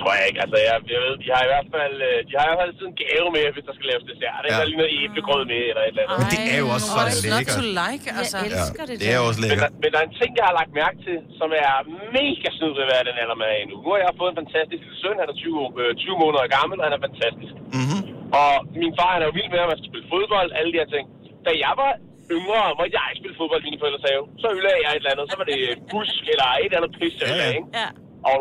[0.08, 0.40] Nej, det tror jeg ikke.
[0.44, 2.70] Altså, jeg, jeg ved, de har i hvert fald, øh, de har i hvert fald
[2.72, 4.40] altid en gave med, hvis der skal laves dessert.
[4.44, 4.52] Ikke?
[4.52, 4.58] Ja.
[4.58, 6.16] Der er lige noget æblegrød med, eller et eller andet.
[6.22, 7.56] Men det er jo også så What's not lækkert.
[7.58, 8.36] to like, altså.
[8.42, 9.70] Jeg elsker det det er også Men lækkert.
[9.74, 11.72] der, men der er en ting, jeg har lagt mærke til, som er
[12.18, 13.76] mega snyd ved at være den alder, man er i nu.
[13.84, 16.76] Nu har jeg fået en fantastisk lille søn, han er 20, øh, 20 måneder gammel,
[16.80, 17.54] og han er fantastisk.
[17.76, 18.02] Mm-hmm.
[18.40, 20.78] Og min far, han er jo vild med, at man skal spille fodbold, alle de
[20.82, 21.04] her ting.
[21.46, 21.92] Da jeg var
[22.36, 24.24] yngre, måtte jeg ikke spille fodbold mine forældres have.
[24.42, 25.58] Så ødelagde jeg et eller andet, så var det
[25.92, 27.48] busk eller et eller andet pis, jeg Ja, ja.
[27.58, 27.68] ikke?
[27.80, 27.88] Ja.
[28.30, 28.38] Og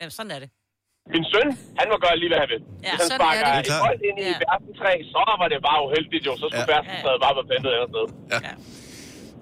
[0.00, 0.50] Jamen, sådan er det.
[1.14, 1.48] Min søn,
[1.80, 2.60] han må gøre lige, hvad han vil.
[2.62, 4.32] Ja, Hvis han sådan sparker er er et bold ind i Ja.
[4.32, 4.38] ja.
[4.44, 6.32] bærstentræ, så var det bare uheldigt jo.
[6.40, 6.64] Så skulle Ja.
[6.68, 6.72] ja.
[6.72, 8.04] bærstentræet bare være plantet et andet sted.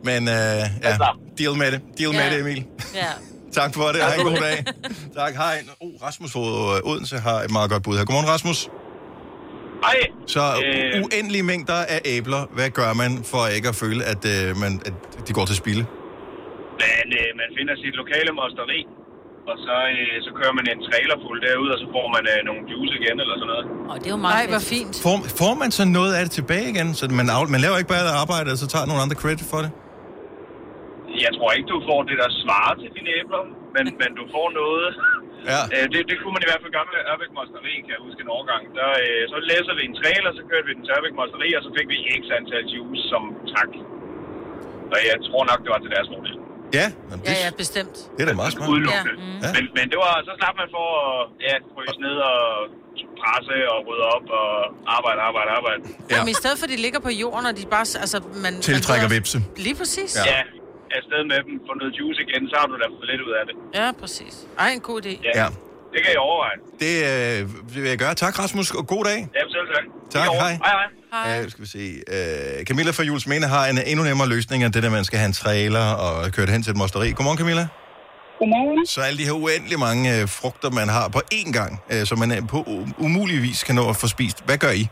[0.08, 1.08] Men øh, ja, Altså.
[1.38, 1.80] deal med det.
[1.98, 2.32] Deal med Ja.
[2.32, 2.60] det, Emil.
[3.02, 3.12] Ja.
[3.60, 4.58] Tak for det, og have en god dag.
[5.20, 5.56] tak, hej.
[5.84, 6.40] Oh, Rasmus fra
[6.90, 8.04] Odense har et meget godt bud her.
[8.08, 8.58] Godmorgen, Rasmus.
[9.86, 9.98] Hej.
[10.34, 11.02] Så Øh.
[11.04, 14.94] uendelige mængder af æbler, hvad gør man for ikke at føle, at, øh, man, at
[15.28, 15.84] de går til spilde?
[16.82, 18.78] Men øh, man finder sit lokale mosteri,
[19.50, 22.38] og så, øh, så kører man en trailer fuld derud, og så får man øh,
[22.48, 23.66] nogle juice igen eller sådan noget.
[23.90, 24.94] Og det er jo meget Nej, hvor fint.
[25.06, 26.88] Får, får man så noget af det tilbage igen?
[26.98, 29.70] Så man, man laver ikke bare arbejde, og så tager nogle andre credit for det?
[31.24, 33.42] Jeg tror ikke, du får det, der svarer til dine æbler,
[33.74, 34.88] men, men du får noget.
[35.52, 35.62] Ja.
[35.74, 38.20] Øh, det, det kunne man i hvert fald gøre med Ørbæk Mosteri, kan jeg huske
[38.26, 38.62] en årgang.
[38.78, 41.62] Der, øh, så læser vi en trailer, så kørte vi den til Ørbæk Mosteri, og
[41.66, 43.22] så fik vi x antal juice som
[43.54, 43.70] tak.
[44.92, 46.36] Og jeg tror nok, det var til deres fordel.
[46.78, 47.94] Ja, jamen, det, Ja, ja, bestemt.
[48.16, 48.68] det er da meget smart.
[48.70, 49.00] Ja,
[49.44, 49.50] Ja.
[49.56, 52.40] Men, men det var, så slap man for at ja, fryse ned og
[53.20, 54.48] presse og rydde op og
[54.96, 55.80] arbejde, arbejde, arbejde.
[56.10, 56.16] Ja.
[56.20, 57.86] Men i stedet for, at de ligger på jorden, og de bare...
[58.04, 59.36] Altså, man, Tiltrækker man, vipse.
[59.66, 60.10] Lige præcis.
[60.18, 60.24] Ja.
[60.32, 60.40] Ja.
[60.98, 63.44] afsted med dem, få noget juice igen, så har du da fået lidt ud af
[63.48, 63.54] det.
[63.80, 64.34] Ja, præcis.
[64.62, 65.12] Ej, en god idé.
[65.28, 65.46] Ja, Ja,
[65.92, 66.56] det kan jeg overveje.
[66.84, 67.40] det, øh,
[67.74, 68.14] vil jeg gøre.
[68.24, 69.18] Tak, Rasmus, og god dag.
[69.36, 69.84] Ja, selv tak.
[70.16, 70.52] Tak, hej.
[70.66, 70.88] Hej, hej.
[71.14, 71.40] Hej.
[71.40, 71.84] Uh, skal vi se.
[72.14, 75.18] Uh, Camilla fra Jules Mene har en endnu nemmere løsning end det der, man skal
[75.22, 77.08] have en trailer og køre det hen til et mosteri.
[77.16, 77.64] Godmorgen, Camilla.
[78.40, 78.86] Godmorgen.
[78.94, 82.16] Så alle de her uendelig mange uh, frugter, man har på én gang, uh, som
[82.22, 84.38] man uh, på u- umulig vis kan nå at få spist.
[84.46, 84.84] Hvad gør I?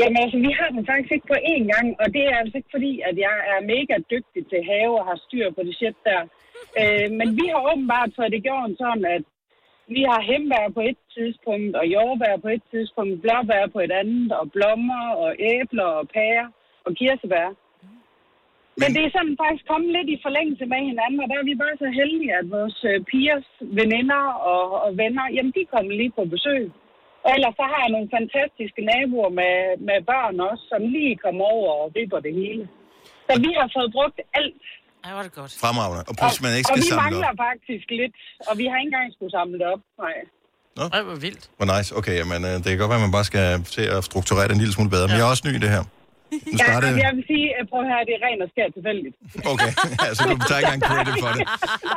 [0.00, 2.72] Jamen altså, vi har den faktisk ikke på én gang, og det er altså ikke
[2.76, 6.22] fordi, at jeg er mega dygtig til have og har styr på det shit der.
[6.80, 9.24] Øh, men vi har åbenbart fået det gjort sådan, at
[9.86, 14.32] vi har hembær på et tidspunkt, og jordbær på et tidspunkt, blåbær på et andet,
[14.32, 16.46] og blommer, og æbler, og pærer,
[16.84, 17.48] og kirsebær.
[18.80, 21.62] Men det er sådan faktisk kommet lidt i forlængelse med hinanden, og der er vi
[21.62, 23.48] bare så heldige, at vores øh, pigers
[23.80, 26.64] veninder og, og venner, jamen de kommer lige på besøg.
[27.24, 29.56] Og ellers så har jeg nogle fantastiske naboer med,
[29.88, 32.64] med børn også, som lige kommer over og ripper det hele.
[33.26, 34.62] Så vi har fået brugt alt.
[35.04, 35.52] Ej, var det godt.
[35.64, 36.02] Fremragende.
[36.10, 37.38] Og plus, man ikke og skal vi samle mangler op.
[37.48, 38.12] faktisk lidt,
[38.48, 39.80] og vi har ikke engang skulle samle det op.
[40.04, 40.16] Nej.
[40.78, 40.84] Nå.
[40.96, 41.44] Ej, hvor vildt.
[41.58, 41.88] Hvor nice.
[41.98, 43.44] Okay, men uh, det kan godt være, at man bare skal
[43.76, 45.06] til at strukturere det en lille smule bedre.
[45.10, 45.84] Men jeg er også ny i det her.
[46.32, 46.92] Nu Ja, startede...
[46.92, 49.14] og jeg vil sige, at prøv at høre, det er rent og skær tilfældigt.
[49.52, 49.70] Okay,
[50.08, 51.44] altså du tager ikke engang credit for det.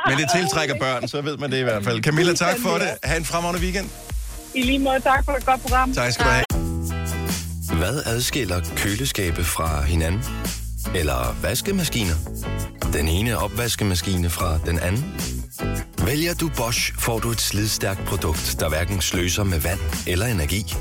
[0.08, 1.96] Men det tiltrækker børn, så ved man det i hvert fald.
[2.06, 2.90] Camilla, tak for det.
[3.08, 3.88] Ha' en fremragende weekend.
[4.54, 5.92] I lige måde, tak for et godt program.
[6.00, 6.44] Tak skal du have.
[7.80, 10.22] Hvad adskiller køleskabe fra hinanden?
[10.94, 12.14] Eller vaskemaskiner?
[12.92, 15.04] Den ene opvaskemaskine fra den anden?
[16.04, 20.74] Vælger du Bosch, får du et slidstærkt produkt, der hverken sløser med vand eller energi.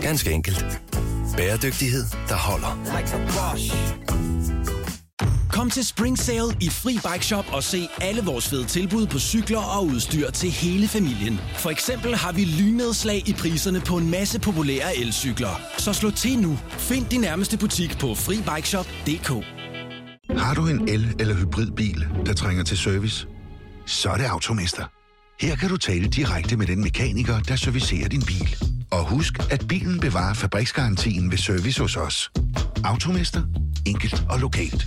[0.00, 0.66] Ganske enkelt.
[1.36, 2.78] Bæredygtighed, der holder.
[5.52, 9.18] Kom til Spring Sale i Fri Bike Shop og se alle vores fede tilbud på
[9.18, 11.40] cykler og udstyr til hele familien.
[11.56, 15.60] For eksempel har vi lynnedslag i priserne på en masse populære elcykler.
[15.78, 16.58] Så slå til nu.
[16.70, 19.28] Find din nærmeste butik på FriBikeShop.dk.
[20.38, 23.26] Har du en el- eller hybridbil, der trænger til service?
[23.86, 24.84] Så er det Automester.
[25.40, 28.56] Her kan du tale direkte med den mekaniker, der servicerer din bil.
[28.90, 32.30] Og husk, at bilen bevarer fabriksgarantien ved service hos os.
[32.84, 33.42] Automester.
[33.86, 34.86] Enkelt og lokalt.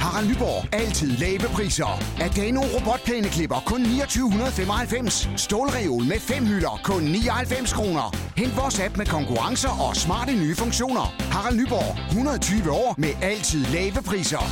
[0.00, 0.74] Harald Nyborg.
[0.74, 2.02] Altid lave priser.
[2.20, 5.28] Adano robotplæneklipper kun 2995.
[5.36, 8.16] Stålreol med fem hylder kun 99 kroner.
[8.36, 11.14] Hent vores app med konkurrencer og smarte nye funktioner.
[11.32, 12.08] Harald Nyborg.
[12.08, 14.42] 120 år med altid lave priser.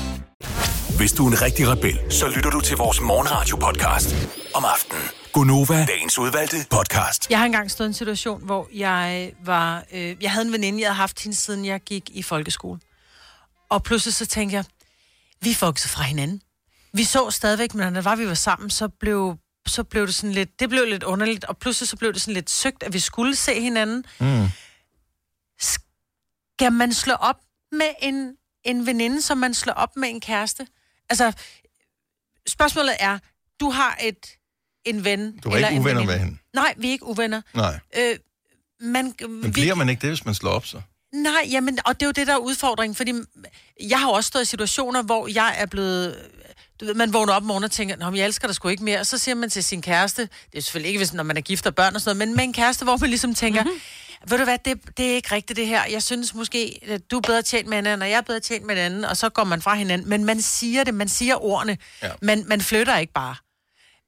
[0.97, 4.15] Hvis du er en rigtig rebel, så lytter du til vores morgenradio-podcast
[4.55, 5.03] om aftenen.
[5.33, 7.31] Gunova, dagens udvalgte podcast.
[7.31, 9.85] Jeg har engang stået i en situation, hvor jeg var...
[9.93, 12.81] Øh, jeg havde en veninde, jeg havde haft hende, siden jeg gik i folkeskole.
[13.71, 14.65] Og pludselig så tænkte jeg,
[15.41, 16.43] vi vokset fra hinanden.
[16.93, 20.33] Vi så stadigvæk, men når var vi var sammen, så blev, så blev det sådan
[20.33, 20.61] lidt...
[20.61, 23.37] Det blev lidt underligt, og pludselig så blev det sådan lidt søgt, at vi skulle
[23.37, 24.05] se hinanden.
[24.21, 24.49] Mm.
[25.61, 27.41] Skal man slå op
[27.73, 30.67] med en, en veninde, som man slår op med en kæreste?
[31.11, 31.33] Altså,
[32.49, 33.19] spørgsmålet er,
[33.61, 34.37] du har et
[34.87, 35.39] en ven...
[35.39, 36.19] Du er eller ikke en uvenner veninde.
[36.19, 36.39] med hende?
[36.55, 37.43] Nej, vi er ikke uvenner.
[37.55, 37.81] Nej.
[37.99, 38.17] Øh,
[38.81, 40.83] man, Men vi, bliver man ikke det, hvis man slår op så?
[41.23, 43.13] Nej, jamen, og det er jo det, der er udfordringen, fordi
[43.89, 46.29] jeg har også stået i situationer, hvor jeg er blevet...
[46.81, 48.85] Du ved, man vågner op om morgenen og tænker, Nå, jeg elsker dig sgu ikke
[48.85, 48.99] mere.
[49.01, 51.41] Og så siger man til sin kæreste, det er selvfølgelig ikke, hvis, når man er
[51.41, 53.71] gift og børn og sådan noget, men med en kæreste, hvor man ligesom tænker, Mhm.
[53.71, 54.31] mm-hmm.
[54.31, 55.85] ved du hvad, det, det er ikke rigtigt det her.
[55.85, 58.41] Jeg synes måske, at du er bedre tjent med en anden, og jeg er bedre
[58.41, 60.09] tjent med en anden, og så går man fra hinanden.
[60.09, 61.79] Men man siger det, man siger ordene.
[62.03, 62.11] Ja.
[62.23, 63.35] Man, man flytter ikke bare.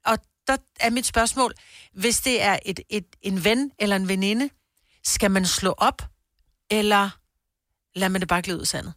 [0.06, 1.52] Og der er mit spørgsmål,
[1.94, 4.50] hvis det er et, et, en ven eller en veninde,
[5.04, 6.02] skal man slå op,
[6.70, 7.10] eller
[7.98, 8.92] lader man det bare glide ud i sandet?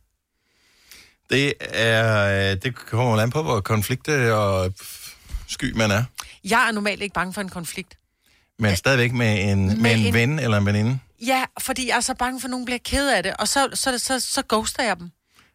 [1.30, 4.74] Det, er, det kommer jo an på, hvor konflikt og
[5.48, 6.04] sky man er.
[6.44, 7.98] Jeg er normalt ikke bange for en konflikt.
[8.60, 11.00] Men stadigvæk med en, med Med en, en- ven eller en veninde.
[11.26, 13.68] Ja, fordi jeg er så bange for, at nogen bliver ked af det, og så,
[13.74, 15.12] så, så, så ghoster jeg dem.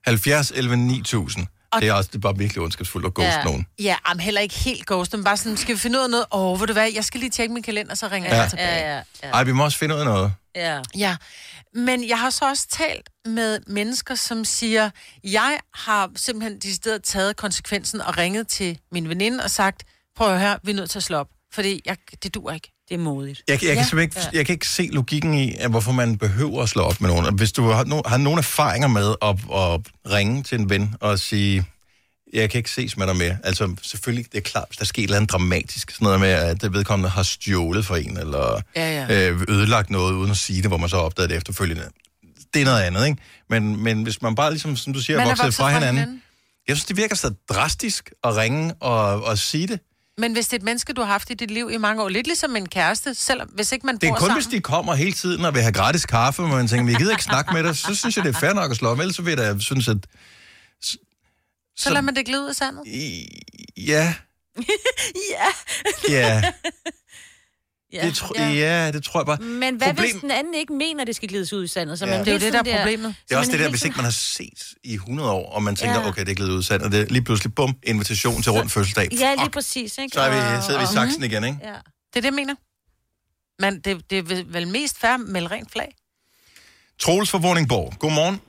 [0.07, 1.47] 70 11 9000.
[1.81, 3.45] Det er også det er bare virkelig ondskabsfuldt at ghoste ja.
[3.45, 3.67] nogen.
[3.79, 6.27] Ja, men heller ikke helt ghost, men bare sådan, skal vi finde ud af noget?
[6.33, 8.41] Åh, oh, ved du hvad, jeg skal lige tjekke min kalender, så ringer Ja.
[8.41, 8.95] jeg tilbage.
[8.95, 10.33] Ja, ja, Ej, vi må også finde ud af noget.
[10.55, 10.81] ja.
[10.97, 11.17] Ja,
[11.77, 14.91] men jeg har så også talt med mennesker, som siger,
[15.25, 19.85] jeg har simpelthen decideret taget konsekvensen og ringet til min veninde og sagt,
[20.17, 22.73] prøv at høre, vi er nødt til at slå op, fordi jeg, det dur ikke.
[22.89, 23.43] Det er modigt.
[23.49, 23.69] Jeg, jeg, ja.
[23.69, 23.83] kan Ja.
[23.89, 27.01] simpelthen ikke, jeg kan ikke se logikken i, at hvorfor man behøver at slå op
[27.01, 27.27] med nogen.
[27.27, 29.81] Og Hvis du har, no, har nogle erfaringer med at, at
[30.13, 31.65] ringe til en ven og sige,
[32.33, 33.37] jeg kan ikke ses med dig mere.
[33.45, 36.29] Altså selvfølgelig, det er klart, hvis der sker et eller andet dramatisk, sådan noget med,
[36.29, 39.31] at det vedkommende har stjålet for en, eller Ja, ja.
[39.31, 41.83] øh, ødelagt noget uden at sige det, hvor man så opdager det efterfølgende.
[42.55, 43.19] Det er noget andet, ikke?
[43.51, 45.95] Men, men hvis man bare ligesom, som du siger, Man er vokset vokset fra hinanden,
[45.97, 46.23] hinanden.
[46.69, 49.81] jeg synes, det virker så drastisk at ringe og, og sige det.
[50.19, 52.09] Men hvis det er et menneske, du har haft i dit liv i mange år,
[52.09, 54.43] lidt ligesom en kæreste, selvom hvis ikke man Det er bor kun, sammen.
[54.43, 57.11] hvis de kommer hele tiden og vil have gratis kaffe, og man tænker, vi gider
[57.11, 59.01] ikke snakke med dig, så synes jeg, det er fair nok at slå om.
[59.01, 59.97] Ellers så vil jeg da synes, at
[61.77, 62.83] Så lader man det glide ud i sandet.
[63.93, 64.15] ja,
[65.31, 65.47] ja.
[66.11, 66.43] ja.
[67.93, 68.07] Ja.
[68.07, 69.37] Det tro, ja, det tror jeg bare.
[69.39, 71.99] Men hvad Problem- hvis den anden ikke mener, det skal glides ud i sandet?
[71.99, 72.11] Så Ja.
[72.11, 73.15] man Det er jo det, der er problemet.
[73.29, 75.63] Det er også så det der, hvis ikke man har set i 100 år, og
[75.63, 76.09] man tænker, Ja.
[76.09, 78.73] okay, det er glædet ud sandt, og det er lige pludselig, bum, invitation til rundt
[78.73, 79.09] fødselsdag.
[79.13, 79.99] Ja, lige præcis.
[79.99, 80.15] Ikke?
[80.15, 81.59] Så er vi, sidder vi i saksen igen, ikke?
[81.63, 81.69] Ja.
[81.69, 81.77] Det
[82.17, 82.55] er det, jeg mener.
[83.59, 85.95] Men det, det er vel- mest fair med rent flag.
[87.01, 88.41] Troels fra Vordingborg, godmorgen.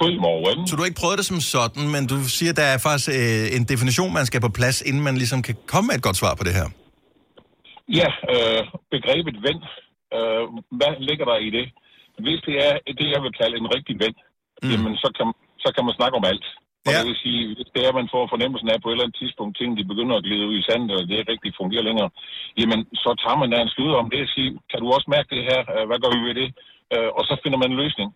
[0.00, 0.60] Godmorgen.
[0.68, 3.56] Så du har ikke prøvet det som sådan, men du siger, der er faktisk øh,
[3.56, 6.34] en definition, man skal på plads, inden man ligesom kan komme med et godt svar
[6.38, 6.66] på det her.
[8.00, 8.62] Ja, øh,
[8.94, 9.58] begrebet ven.
[10.16, 10.44] Øh,
[10.78, 11.66] hvad ligger der i det?
[12.24, 14.14] Hvis det er det, jeg vil kalde en rigtig ven,
[14.62, 14.70] mm.
[14.72, 15.26] jamen så kan,
[15.64, 16.46] så kan man snakke om alt.
[16.86, 16.98] Og ja.
[16.98, 19.20] det vil sige, hvis det er, at man får fornemmelsen af på et eller andet
[19.22, 22.10] tidspunkt, ting de begynder at glide ud i sandet, og det ikke rigtig fungerer længere,
[22.60, 25.28] jamen så tager man da en slud om det og siger, kan du også mærke
[25.34, 25.60] det her?
[25.74, 26.48] Øh, Hvad gør vi ved det?
[26.94, 28.08] Øh, og så finder man en løsning.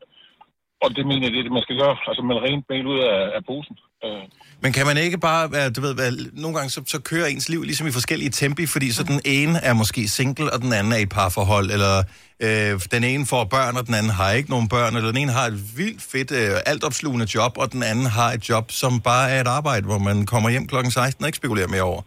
[0.84, 1.96] Og det mener jeg, det er det, man skal gøre.
[2.08, 3.74] Altså man rent mel ud af, af posen.
[4.04, 4.22] Øh,
[4.62, 7.48] Men kan man ikke bare, være, du ved, være, nogle gange så, så kører ens
[7.48, 10.92] liv ligesom i forskellige tempi, fordi så den ene er måske single, og den anden
[10.92, 12.02] er i et parforhold, eller
[12.40, 15.32] øh, den ene får børn, og den anden har ikke nogen børn, eller den ene
[15.32, 19.30] har et vildt fedt, øh, altopslugende job, og den anden har et job, som bare
[19.30, 22.02] er et arbejde, hvor man kommer hjem klokken 16 og ikke spekulerer mere over.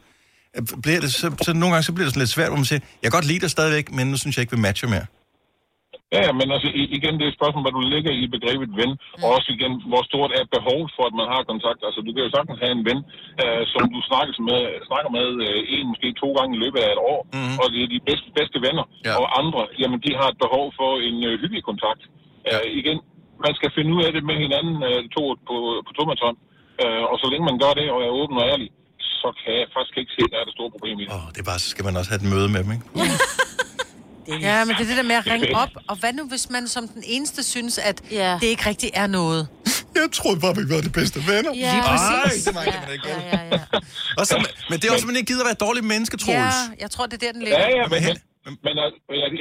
[0.56, 2.66] Øh, bliver det, så, så nogle gange så bliver det sådan lidt svært, hvor man
[2.66, 5.06] siger, jeg kan godt lide dig stadigvæk, men nu synes jeg ikke, vi matcher mere.
[6.16, 8.92] Ja, ja, men altså igen, det er et spørgsmål, hvad du lægger i begrebet ven,
[8.98, 9.24] mm.
[9.24, 11.82] og også igen, hvor stort er behovet for, at man har kontakt.
[11.88, 13.00] Altså, du kan jo sagtens have en ven,
[13.42, 16.90] øh, som du snakker med, snakker med øh, en, måske to gange i løbet af
[16.96, 17.56] et år, mm.
[17.62, 18.86] og det er de bedste, bedste venner.
[19.08, 19.14] Ja.
[19.22, 22.02] Og andre, jamen, de har et behov for en øh, hyggelig kontakt.
[22.52, 22.58] Ja.
[22.58, 22.98] Øh, igen,
[23.46, 25.56] man skal finde ud af det med hinanden, øh, to på,
[25.88, 26.38] på tomandshånd.
[26.84, 28.70] Øh, og så længe man gør det, og er åben og ærlig,
[29.22, 31.12] så kan jeg faktisk ikke se, at der er det store problem i det.
[31.18, 32.86] Oh, det er bare, så skal man også have et møde med dem, ikke?
[34.28, 35.74] Ja, men det er det der med at ringe op.
[35.92, 38.38] Og hvad nu, hvis man som den eneste synes, at ja.
[38.42, 39.42] det ikke rigtig er noget?
[39.96, 41.52] Jeg troede bare, vi var de bedste venner.
[41.66, 42.42] Ja, Lige præcis.
[42.48, 43.62] Ej, det var ikke, man ikke ja, ja, ja.
[44.22, 44.34] Også,
[44.70, 46.60] men det er også, at man ikke gider at være et dårligt menneske, Troels.
[46.64, 47.60] Ja, jeg tror, det er der, den ligger.
[47.64, 48.00] Ja, ja, men,
[48.46, 48.90] men, men jeg,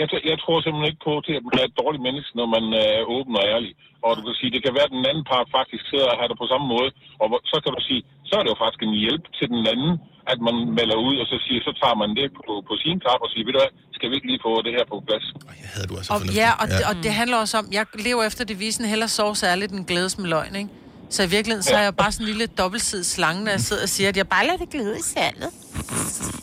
[0.01, 2.65] jeg, jeg tror simpelthen ikke på til, at man er et dårligt menneske, når man
[2.87, 3.73] er åben og ærlig.
[4.07, 6.27] Og du kan sige, det kan være, at den anden part faktisk sidder og har
[6.29, 6.91] det på samme måde.
[7.23, 9.93] Og så kan du sige, så er det jo faktisk en hjælp til den anden,
[10.33, 13.21] at man melder ud, og så siger, så tager man det på, på sin kap
[13.25, 15.27] og siger, ved du hvad, skal vi ikke lige få det her på plads?
[15.63, 16.89] Jeg havde du altså Og, ja, og, ja.
[16.89, 20.29] og det handler også om, jeg lever efter devisen, hellere sove særligt end glædes med
[20.35, 20.71] løgn, ikke?
[21.15, 23.83] Så i virkeligheden, så er jeg bare sådan en lille dobbeltsidig slange, når jeg sidder
[23.89, 25.51] og siger, at jeg bare lader det glide i sandet.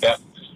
[0.05, 0.13] Ja,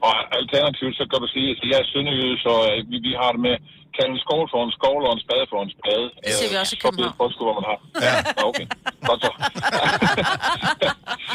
[0.08, 3.30] og alternativt, så kan du sige, at jeg er sønderjyde, så øh, vi, vi har
[3.36, 3.56] det med,
[3.98, 6.06] kalde en skål for en skål og en spade for en spade.
[6.26, 7.78] Det ser vi også i Så ved folk sgu, hvad man har.
[8.06, 8.14] Ja.
[8.50, 8.66] Okay,
[9.08, 9.32] godt så.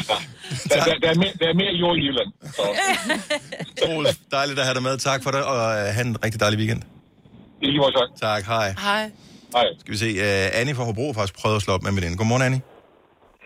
[0.09, 0.17] ja.
[0.71, 2.29] der, der, der, er mere, der er mere jord i Jylland.
[2.57, 2.63] Så.
[3.81, 4.95] Troels, dejligt at have dig med.
[5.09, 6.81] Tak for det, og uh, have en rigtig dejlig weekend.
[7.63, 8.09] I lige måde, tak.
[8.27, 8.67] Tak, hej.
[8.87, 9.03] Hej.
[9.55, 9.67] Hej.
[9.81, 11.97] Skal vi se, uh, Annie fra Hobro har faktisk prøvet at slå op med en
[11.99, 12.15] veninde.
[12.21, 12.61] Godmorgen, Annie.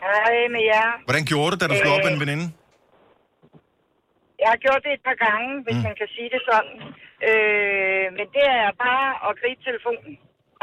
[0.06, 0.88] Hej med jer.
[1.08, 2.46] Hvordan gjorde du, da du slog op med en Øh, veninde?
[4.42, 5.84] Jeg har gjort det et par gange, hvis mm.
[5.88, 6.76] man kan sige det sådan.
[7.30, 10.14] Øh, men det er bare at gribe telefonen.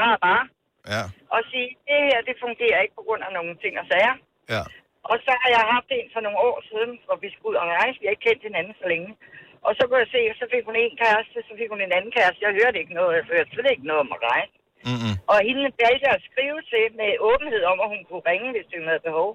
[0.01, 0.45] Bare, bare.
[0.93, 1.03] Ja.
[1.35, 4.15] Og sige, det her, det fungerer ikke på grund af nogle ting og sager.
[4.55, 4.63] Ja.
[5.11, 7.69] Og så har jeg haft en for nogle år siden, hvor vi skulle ud og
[7.81, 7.99] rejse.
[8.01, 9.11] Vi har ikke kendt hinanden så længe.
[9.67, 12.13] Og så kunne jeg se, så fik hun en kæreste, så fik hun en anden
[12.17, 12.45] kæreste.
[12.47, 14.55] Jeg hørte ikke noget, jeg hørte slet ikke noget om at rejse.
[14.89, 15.15] Mm-mm.
[15.31, 18.89] Og hende valgte at skrive til med åbenhed om, at hun kunne ringe, hvis hun
[18.91, 19.31] havde behov.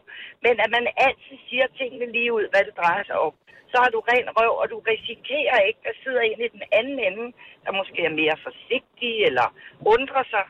[0.45, 3.33] Men at man altid siger tingene lige ud, hvad det drejer sig om.
[3.71, 6.97] Så har du ren røv, og du risikerer ikke, at sidder en i den anden
[7.07, 7.25] ende,
[7.65, 9.47] der måske er mere forsigtig eller
[9.93, 10.45] undrer sig.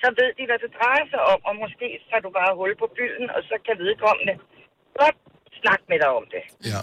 [0.00, 2.86] Så ved de, hvad det drejer sig om, og måske tager du bare hul på
[2.96, 4.34] bylden, og så kan vedkommende
[5.00, 5.18] godt
[5.60, 6.42] snakke med dig om det.
[6.72, 6.80] Ja.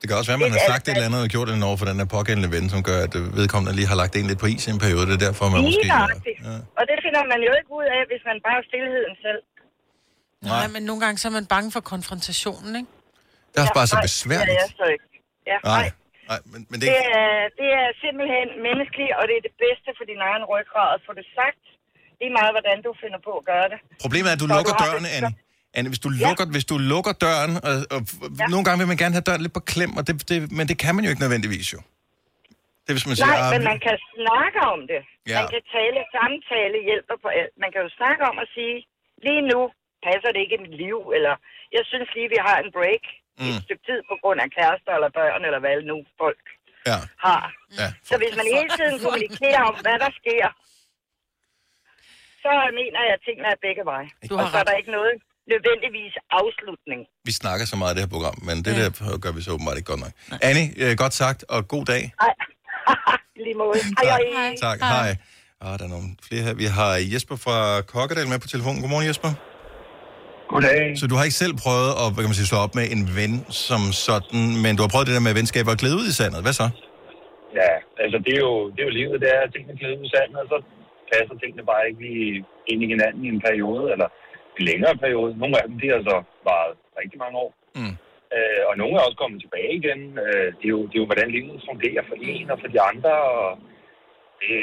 [0.00, 1.78] Det kan også være, at man har sagt et eller andet og gjort det over
[1.80, 4.40] for den der pågældende ven, som gør, at øh, vedkommende lige har lagt en lidt
[4.44, 5.04] på is i en periode.
[5.10, 5.82] Det er derfor, man måske...
[5.82, 6.38] Lige nøjagtigt.
[6.78, 9.40] Og det finder man jo ikke ud af, hvis man bare er stillheden selv.
[10.52, 12.90] Nej, men nogle gange så er man bange for konfrontationen, ikke?
[13.50, 14.50] Det er også bare så nej, besværligt.
[14.50, 15.06] Det er jeg så ikke.
[15.52, 15.86] Ja, Nej,
[16.30, 19.88] nej, men, men det, Det er, det er simpelthen menneskeligt, og det er det bedste
[19.98, 21.62] for din egen ryggrad at få det sagt.
[22.18, 23.78] Det er meget, hvordan du finder på at gøre det.
[24.04, 25.30] problemet er, at du Så lukker har døren, det- Anne.
[25.76, 26.20] Anne, hvis du Ja.
[26.26, 28.00] lukker, hvis du lukker døren, og, og
[28.40, 28.46] ja.
[28.52, 30.76] nogle gange vil man gerne have døren lidt på klem, og det, det, men det
[30.84, 31.80] kan man jo ikke nødvendigvis jo.
[32.82, 35.00] Det er, hvis man siger, Nej, ah, men vi- man kan snakke om det.
[35.30, 35.38] Ja.
[35.40, 37.52] Man kan tale, samtale hjælper på alt.
[37.62, 38.76] Man kan jo snakke om at sige,
[39.26, 39.60] lige nu
[40.06, 41.34] passer det ikke i mit liv, eller
[41.76, 43.04] jeg synes lige, vi har en break
[43.38, 43.44] mm.
[43.46, 46.42] i et stykke tid på grund af kærester eller børn, eller hvad nu folk
[46.90, 46.98] ja.
[47.26, 47.44] har.
[47.80, 47.88] Ja.
[48.08, 50.46] Så hvis man hele tiden kommunikerer om, hvad der sker,
[52.44, 54.08] så mener jeg, at tingene er begge veje.
[54.30, 55.14] Du Og har så er der ikke noget
[55.52, 57.00] nødvendigvis afslutning.
[57.28, 59.76] vi snakker så meget i det her program, men det der gør vi så åbenbart
[59.76, 60.12] ikke godt nok.
[60.48, 62.02] Annie, øh, godt sagt, og god dag.
[63.38, 63.78] I lige måde.
[64.02, 64.54] Hej, hej.
[64.66, 65.10] Tak, hej.
[65.64, 66.54] Og der er nogle flere her.
[66.62, 67.58] Vi har Jesper fra
[67.92, 68.78] Kokkedal med på telefonen.
[68.82, 69.30] Godmorgen, Jesper.
[70.52, 70.98] Goddag.
[71.00, 73.02] Så du har ikke selv prøvet at hvad kan man sige, slå op med en
[73.18, 73.34] ven
[73.66, 76.40] som sådan, men du har prøvet det der med venskaber og glæde ud i sandet.
[76.44, 76.66] Hvad så?
[77.60, 77.72] Ja,
[78.04, 80.12] altså det er jo, det er jo livet, det er, at tingene glider ud i
[80.16, 80.58] sandet, og så
[81.12, 82.28] passer tingene bare ikke lige
[82.70, 84.08] ind i hinanden i en periode, eller
[84.60, 85.30] en længere periode.
[85.42, 86.16] Nogle af dem, de har så
[86.48, 87.50] varet rigtig mange år.
[87.80, 87.94] Mm.
[88.36, 90.00] Øh, og nogle er også kommet tilbage igen.
[90.24, 92.80] Øh, det, er jo, det er jo, hvordan livet fungerer for en og for de
[92.90, 93.12] andre.
[93.38, 93.46] Og
[94.42, 94.58] det,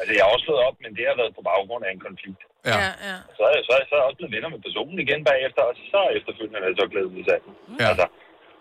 [0.00, 2.42] altså, jeg har også slået op, men det har været på baggrund af en konflikt.
[2.70, 2.76] Ja.
[3.08, 3.16] ja.
[3.38, 5.20] Så, er jeg- så, er jeg- så er jeg også blevet venner med personen igen
[5.30, 7.52] bagefter, og så efterfølgende er det så glædet ud i sandet.
[7.82, 7.86] Ja.
[7.92, 8.06] Altså,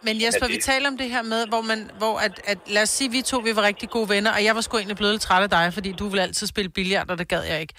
[0.08, 2.60] Men Jesper, Ja, vi det- taler om det her med, hvor man, hvor at, at,
[2.76, 5.00] lad os sige, vi to, vi var rigtig gode venner, og jeg var sgu egentlig
[5.02, 7.58] blevet lidt træt af dig, fordi du ville altid spille billard, og det gad jeg
[7.64, 7.74] ikke.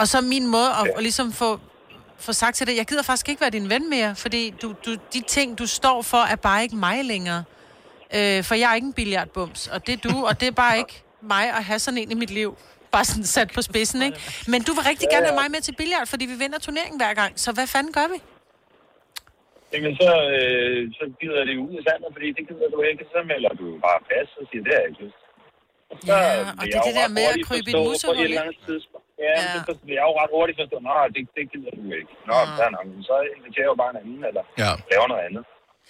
[0.00, 1.50] Og så min måde at, at ligesom få,
[2.22, 4.90] få sagt til dig, jeg gider faktisk ikke være din ven mere, fordi du, du,
[5.14, 7.44] de ting, du står for, er bare ikke mig længere.
[8.16, 10.78] Øh, for jeg er ikke en billiardbums, og det er du, og det er bare
[10.78, 10.94] ikke
[11.34, 12.50] mig at have sådan en i mit liv.
[12.92, 14.18] Bare sådan sat på spidsen, ikke?
[14.52, 17.14] Men du vil rigtig gerne have mig med til billard, fordi vi vinder turneringen hver
[17.20, 17.32] gang.
[17.44, 18.18] Så hvad fanden gør vi?
[19.72, 23.02] Jamen, så, øh, så gider det ud i sandet, fordi det gider du ikke.
[23.14, 25.20] Så melder du bare pas og siger, det er jeg ikke lyst.
[25.90, 26.20] Og så Ja,
[26.58, 28.30] og det jeg er det der med at krybe i forstå musehul,
[29.26, 29.60] Ja, ja.
[29.66, 32.12] Så jeg jo ret hurtigt forstå, nej, det, det gider du ikke.
[32.28, 32.64] Nå, ja.
[32.66, 34.70] er nok, så inviterer jeg jo bare en anden, eller ja.
[34.92, 35.44] laver noget andet.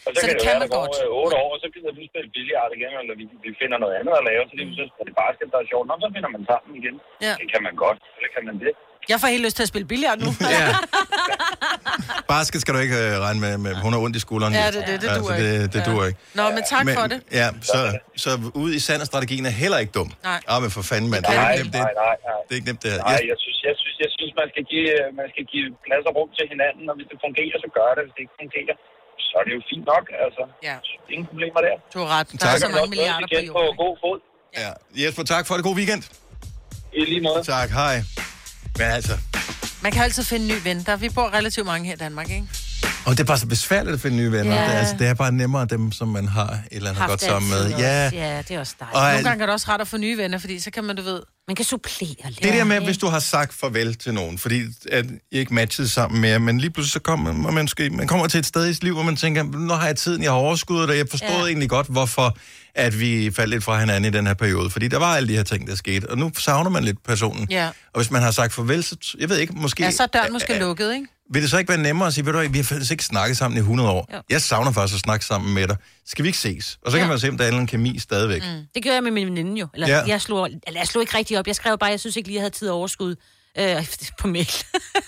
[0.07, 0.99] Og så, Så kan det det, kan være, man der går godt.
[1.05, 3.95] øh, otte år, og så gider du spille billiard igen, eller vi, vi finder noget
[3.99, 5.87] andet at lave, så det er så er det basket, der er sjovt.
[5.89, 6.97] Nå, så finder man sammen igen.
[7.27, 7.35] Ja.
[7.41, 8.73] Det kan man godt, eller kan man det?
[9.11, 10.31] Jeg får helt lyst til at spille billard nu.
[10.59, 10.69] Ja.
[12.35, 14.53] Basket skal du ikke øh, regne med, med, hun har ondt i skulderen.
[14.61, 15.67] Ja, det det, det duer det, ikke.
[15.75, 15.89] det Ja.
[15.91, 16.19] duer ikke.
[16.41, 17.19] Nå, men tak for det.
[17.41, 17.79] Ja, så,
[18.25, 18.31] så
[18.65, 20.09] ud i sand strategien er heller ikke dum.
[20.31, 20.41] Nej.
[20.53, 21.23] Ah, men for fanden, mand.
[21.25, 22.39] Det er Nej, ikke nemt, det, nej, nej, nej.
[22.47, 23.01] det er ikke nemt, det her.
[23.13, 24.89] Nej, jeg synes, jeg synes, jeg synes man, skal give,
[25.21, 28.03] man skal give plads og rum til hinanden, og hvis det fungerer, så gør det.
[28.07, 28.75] Hvis det ikke fungerer,
[29.27, 30.05] så er det jo fint nok.
[30.25, 30.77] Altså, ja.
[31.15, 31.75] ingen problemer der.
[31.95, 32.27] Du har ret.
[32.33, 32.55] Der Tak.
[32.55, 33.77] er så mange milliarder på jorden.
[33.85, 34.19] god fod.
[34.63, 34.71] Ja.
[35.01, 35.63] Jesper, tak for det.
[35.69, 36.03] God weekend.
[37.01, 37.41] I lige måde.
[37.57, 37.97] Tak, hej.
[38.79, 39.19] Men altså,
[39.83, 40.83] Man kan altid finde en ny ven.
[40.87, 42.47] Der, vi bor relativt mange her i Danmark, ikke?
[43.05, 44.55] og det er bare så besværligt at finde nye venner.
[44.55, 44.63] Ja.
[44.63, 47.23] Det, er, altså, det er bare nemmere dem, som man har et eller andet godt
[47.23, 47.71] sammen med.
[47.79, 48.11] Ja.
[48.13, 48.97] Ja, det er også dejligt.
[48.97, 50.97] Og Nogle gange er det også ret at få nye venner, fordi så kan man,
[50.97, 51.21] du ved...
[51.49, 52.43] Man kan supplere lidt.
[52.43, 55.89] Det der med, hvis du har sagt farvel til nogen, fordi at I ikke matchede
[55.89, 58.75] sammen mere, men lige pludselig så kommer man, måske, man kommer til et sted i
[58.75, 61.29] sit liv, hvor man tænker, nu har jeg tiden, jeg har overskuddet, og jeg forstod.
[61.29, 61.47] Ja.
[61.47, 62.37] egentlig godt, hvorfor
[62.75, 64.71] at vi faldt lidt fra hinanden i den her periode.
[64.71, 67.47] Fordi der var alle de her ting, der skete, og nu savner man lidt personen.
[67.51, 67.67] Ja.
[67.67, 69.83] Og hvis man har sagt farvel, så jeg ved ikke, måske...
[69.83, 71.07] Ja, så er døren måske lukket, ikke?
[71.33, 73.37] Vil det så ikke være nemmere at sige, ved du vi har faktisk ikke snakket
[73.37, 74.09] sammen i 100 år.
[74.15, 74.19] Jo.
[74.31, 75.77] Jeg savner faktisk at snakke sammen med dig.
[76.07, 76.79] Skal vi ikke ses?
[76.85, 77.09] Og så kan Ja.
[77.11, 78.43] man se, om der er en kemi stadigvæk.
[78.43, 78.63] Mm.
[78.75, 79.69] Det gjorde jeg med min veninde jo.
[79.75, 79.99] Eller, Ja.
[79.99, 80.05] ja.
[80.07, 81.47] jeg, slog, eller jeg slog ikke rigtig op.
[81.47, 83.15] Jeg skrev bare, jeg synes ikke lige, jeg havde tid og overskud
[83.59, 83.87] øh,
[84.21, 84.49] på mail.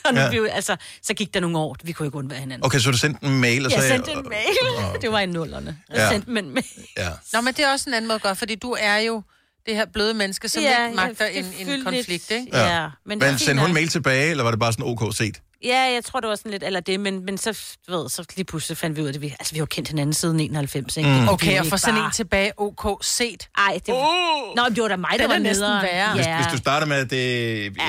[0.04, 0.24] og nu Ja.
[0.33, 0.40] ja.
[0.42, 1.76] vi, altså, så gik der nogle år.
[1.85, 2.64] Vi kunne ikke undvære hinanden.
[2.66, 3.76] Okay, så du sendte en mail, og så...
[3.78, 4.57] jeg sendte en mail.
[5.02, 5.78] det var i nullerne.
[5.88, 6.11] Jeg Ja.
[6.11, 6.64] sendte en mail.
[6.96, 7.09] Ja.
[7.33, 9.22] Nå, men det er også en anden måde at gøre, fordi du er jo
[9.66, 12.30] det her bløde menneske, som Ja, ikke magter en, en konflikt, lidt.
[12.30, 12.57] ikke?
[12.59, 15.40] Ja, men Men, men sendte hun mail tilbage, eller var det bare sådan OK set?
[15.64, 18.24] Ja, jeg tror, det var sådan lidt, eller det, men, men så, du ved, så
[18.37, 19.22] lige pludselig fandt vi ud af det.
[19.22, 21.09] Vi, altså, vi har jo kendt hinanden siden 91, ikke?
[21.11, 21.29] Mm.
[21.29, 23.48] Okay, og få sådan bare- en tilbage, OK, set.
[23.59, 24.00] Ej, det var...
[24.00, 24.57] Uh!
[24.57, 26.14] Nå, det var da mig, der Den var næsten værre.
[26.14, 26.37] Hvis, Ja.
[26.37, 27.18] hvis du starter med, at det...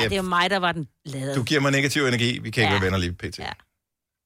[0.01, 1.35] ja, det er mig, der var den lade.
[1.35, 2.79] Du giver mig negativ energi, vi kan ikke Ja.
[2.79, 3.39] være venner lige pt.
[3.39, 3.45] Ja.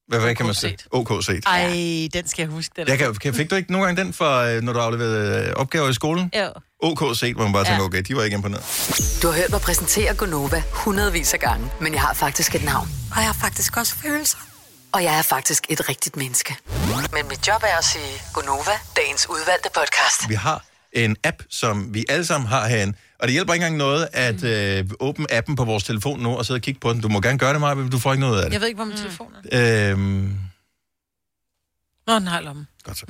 [0.10, 0.69] Hvad, hvad kan man OK sige?
[0.80, 0.88] set.
[0.91, 1.43] OK set.
[1.45, 2.72] Ej, den skal jeg huske.
[2.76, 5.48] Den Jeg kan, kan, fik du ikke nogle gange den, for, øh, når du afleverede
[5.48, 6.32] øh, opgaver i skolen?
[6.38, 6.50] Jo.
[6.80, 7.86] OK set, hvor man bare tænker, Ja.
[7.86, 8.63] okay, de var ikke imponeret.
[9.24, 12.88] Du har hørt mig præsentere Gonova hundredvis af gange, men jeg har faktisk et navn.
[13.12, 14.38] Og jeg har faktisk også følelser.
[14.91, 16.56] Og jeg er faktisk et rigtigt menneske.
[17.13, 20.30] Men mit job er at sige Gonova, dagens udvalgte podcast.
[20.30, 23.78] Vi har en app, som vi alle sammen har herinde, og det hjælper ikke engang
[23.78, 27.02] noget at øh, åbne appen på vores telefon nu og sidde og kigge på den.
[27.02, 28.54] Du må gerne gøre det, Maja, men du får ikke noget af det.
[28.54, 29.92] Jeg ved ikke, hvor min telefon er.
[29.92, 30.38] Øhm,
[32.08, 32.68] Nå, den har lommen.
[32.84, 33.06] Godt så.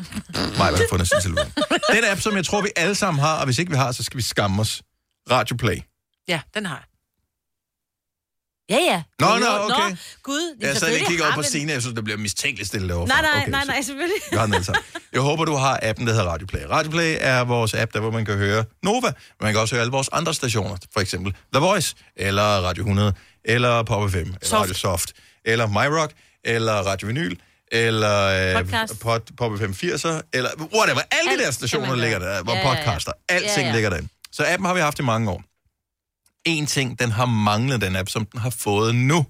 [0.58, 1.52] Maja har fundet sin telefon.
[1.94, 4.04] Den app, som jeg tror, vi alle sammen har, og hvis ikke vi har, så
[4.04, 4.82] skal vi skamme os.
[5.32, 5.78] Radio Play.
[6.28, 6.86] Ja, den har jeg.
[8.70, 9.02] Ja, ja.
[9.20, 9.90] Nå, nå, okay.
[9.90, 10.56] Nå, gud.
[10.62, 11.44] Jeg sad lige kigger op på.
[11.44, 13.08] Signe, jeg synes, det bliver mistænkeligt stille derovre.
[13.08, 14.22] Nej, nej, okay, nej, så- nej, selvfølgelig.
[14.32, 14.84] Den alle sammen.
[15.14, 16.62] Jeg håber, du har appen, der hedder Radio Play.
[16.70, 19.76] Radio Play er vores app, der hvor man kan høre Nova, men man kan også
[19.76, 20.78] høre alle vores andre stationer.
[20.94, 23.14] For eksempel The Voice, eller Radio 100,
[23.46, 24.62] eller Pop FM, eller Soft.
[24.62, 25.14] Radio Soft,
[25.46, 26.12] eller MyRock,
[26.46, 27.36] eller Radio Vinyl,
[27.72, 28.66] eller øh,
[29.02, 31.02] pod, Pop FM 80'er, eller whatever.
[31.12, 33.74] Alle de der stationer man ligger der, hvor Ja, podcaster, alting Ja, ja.
[33.74, 34.00] ligger der.
[34.32, 35.44] Så appen har vi haft i mange år.
[36.46, 39.26] En ting, den har manglet, den app, som den har fået nu,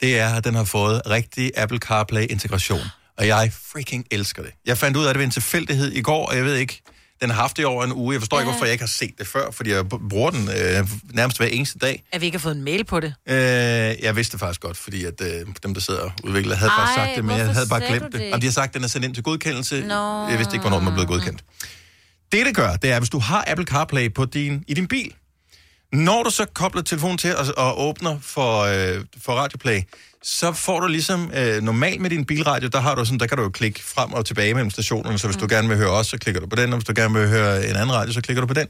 [0.00, 2.80] det er, at den har fået rigtig Apple CarPlay-integration.
[3.18, 4.52] Og jeg freaking elsker det.
[4.66, 6.82] Jeg fandt ud af det ved en tilfældighed i går, og jeg ved ikke,
[7.20, 8.12] den har haft det i over en uge.
[8.12, 8.40] Jeg forstår ja.
[8.40, 11.46] ikke, hvorfor jeg ikke har set det før, fordi jeg bruger den øh, nærmest hver
[11.46, 12.04] eneste dag.
[12.12, 13.14] At vi ikke har fået en mail på det.
[13.28, 16.70] Øh, jeg vidste det faktisk godt, fordi at, øh, dem, der sidder og udvikler, havde
[16.70, 18.20] Ej, faktisk sagt det, men jeg havde bare glemt det.
[18.20, 18.34] det?
[18.34, 19.80] Og de har sagt, at den er sendt ind til godkendelse.
[19.80, 20.28] Nå.
[20.28, 21.44] Jeg vidste ikke, hvornår den er blevet godkendt.
[22.32, 25.14] Det, det gør, det er, hvis du har Apple CarPlay på din, i din bil,
[25.92, 29.80] Når du så kobler telefonen til og, og åbner for, øh, for Radioplay,
[30.22, 33.38] så får du ligesom øh, normalt med din bilradio, der har du sådan, der kan
[33.38, 36.06] du jo klikke frem og tilbage mellem stationerne, så hvis du gerne vil høre os,
[36.06, 38.20] så klikker du på den, og hvis du gerne vil høre en anden radio, så
[38.20, 38.68] klikker du på den.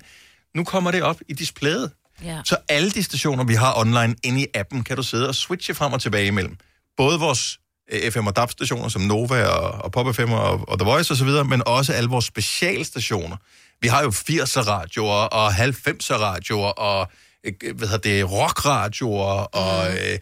[0.55, 1.91] Nu kommer det op i displayet.
[2.25, 2.41] Ja.
[2.45, 5.75] Så alle de stationer, vi har online inde i appen, kan du sidde og switche
[5.75, 6.57] frem og tilbage imellem.
[6.97, 7.59] Både vores
[7.93, 11.29] øh, FM og DAB-stationer, som Nova og, og Pop FM og, og The Voice osv.,
[11.47, 13.37] men også alle vores specialstationer.
[13.83, 17.11] Vi har jo 80'er radioer og 90'er radioer og
[17.45, 20.19] øh, hvad hedder det, rockradioer og øh,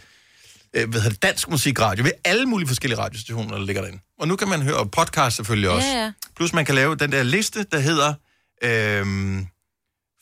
[0.74, 2.04] øh, hvad hedder det, dansk musikradio.
[2.04, 4.02] Har alle mulige forskellige radiostationer, der ligger derinde.
[4.18, 5.88] Og nu kan man høre podcast selvfølgelig også.
[5.88, 6.12] Ja, ja.
[6.36, 8.14] Plus man kan lave den der liste, der hedder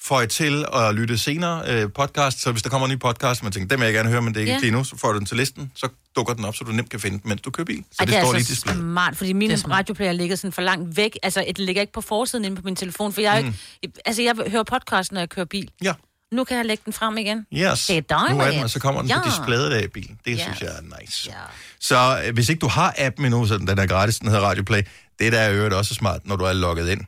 [0.02, 2.40] Føj til at lytte senere øh, podcast.
[2.40, 4.22] Så hvis der kommer en ny podcast, og man tænker, dem vil jeg gerne høre,
[4.22, 4.58] men det er ikke Ja.
[4.60, 6.90] lige nu, så får du den til listen, så dukker den op, så du nemt
[6.90, 7.84] kan finde den, mens du kører bil.
[7.90, 8.80] Så Ej, det, det, står er lige i altså displayet.
[8.80, 11.18] smart, fordi min Det er radioplayer ligger sådan for langt væk.
[11.22, 13.54] Altså, det ligger ikke på forsiden inde på min telefon, for jeg, Mm.
[13.84, 13.92] mm.
[14.04, 15.70] altså, jeg hører podcast, når jeg kører bil.
[15.82, 15.92] Ja.
[16.32, 17.46] Nu kan jeg lægge den frem igen.
[17.54, 17.86] Yes.
[17.86, 18.38] Det er dejligt.
[18.38, 19.18] Nu er den, og så kommer den ja.
[19.22, 20.18] på displayet af i bilen.
[20.24, 20.42] Det Ja.
[20.42, 21.30] synes jeg er nice.
[21.30, 21.34] Ja.
[21.80, 24.82] Så øh, hvis ikke du har appen endnu, så den er gratis, den hedder Radioplay,
[25.18, 27.00] det der er øvrigt også smart, når du er logget ind,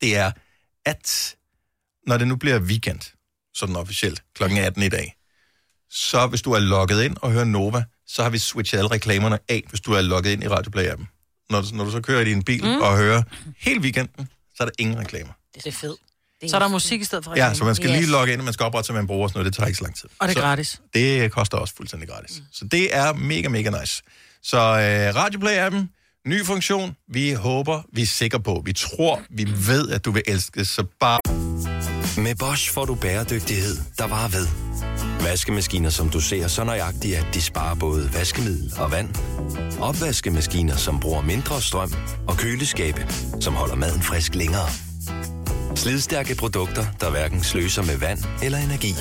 [0.00, 0.32] det er,
[0.86, 1.34] at
[2.06, 3.00] når det nu bliver weekend,
[3.54, 4.42] sådan officielt, kl.
[4.42, 5.16] 18 i dag,
[5.90, 9.38] så hvis du er logget ind og hører Nova, så har vi switchet alle reklamerne
[9.48, 11.06] af, hvis du er logget ind i Radioplay-appen.
[11.50, 12.80] Når, du- når du så kører i din bil mm.
[12.80, 13.22] og hører
[13.58, 15.32] hele weekenden, så er der ingen reklamer.
[15.54, 16.00] Det er fedt.
[16.50, 18.44] Så er der musik i stedet for Ja, så man skal lige logge ind, og
[18.44, 19.52] man skal oprette sig med en bruger og sådan noget.
[19.52, 20.08] Det tager ikke så lang tid.
[20.18, 20.80] Og det er så gratis.
[20.94, 22.38] Det koster også fuldstændig gratis.
[22.38, 22.44] Mm.
[22.52, 24.02] Så det er mega, mega nice.
[24.42, 26.94] Så øh, Radioplay-appen, ny funktion.
[27.08, 30.68] Vi håber, vi er sikre på, vi tror, vi ved, at du vil elske det.
[30.68, 31.20] Så bare...
[32.22, 34.46] Med Bosch får du bæredygtighed, der varer ved.
[35.20, 39.08] Vaskemaskiner, som du ser så nøjagtigt, at de sparer både vaskemiddel og vand.
[39.80, 41.92] Opvaskemaskiner, som bruger mindre strøm.
[42.28, 43.06] Og køleskabe,
[43.40, 44.68] som holder maden frisk længere.
[45.76, 48.94] Slidstærke produkter, der hverken sløser med vand eller energi.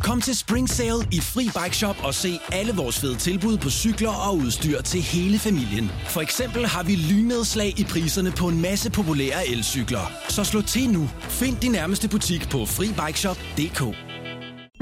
[0.00, 3.70] Kom til Spring Sale i Fri Bike Shop og se alle vores fede tilbud på
[3.70, 5.90] cykler og udstyr til hele familien.
[6.08, 10.12] For eksempel har vi lynedslag i priserne på en masse populære elcykler.
[10.28, 11.10] Så slå til nu.
[11.20, 13.96] Find din nærmeste butik på FriBikeShop.dk.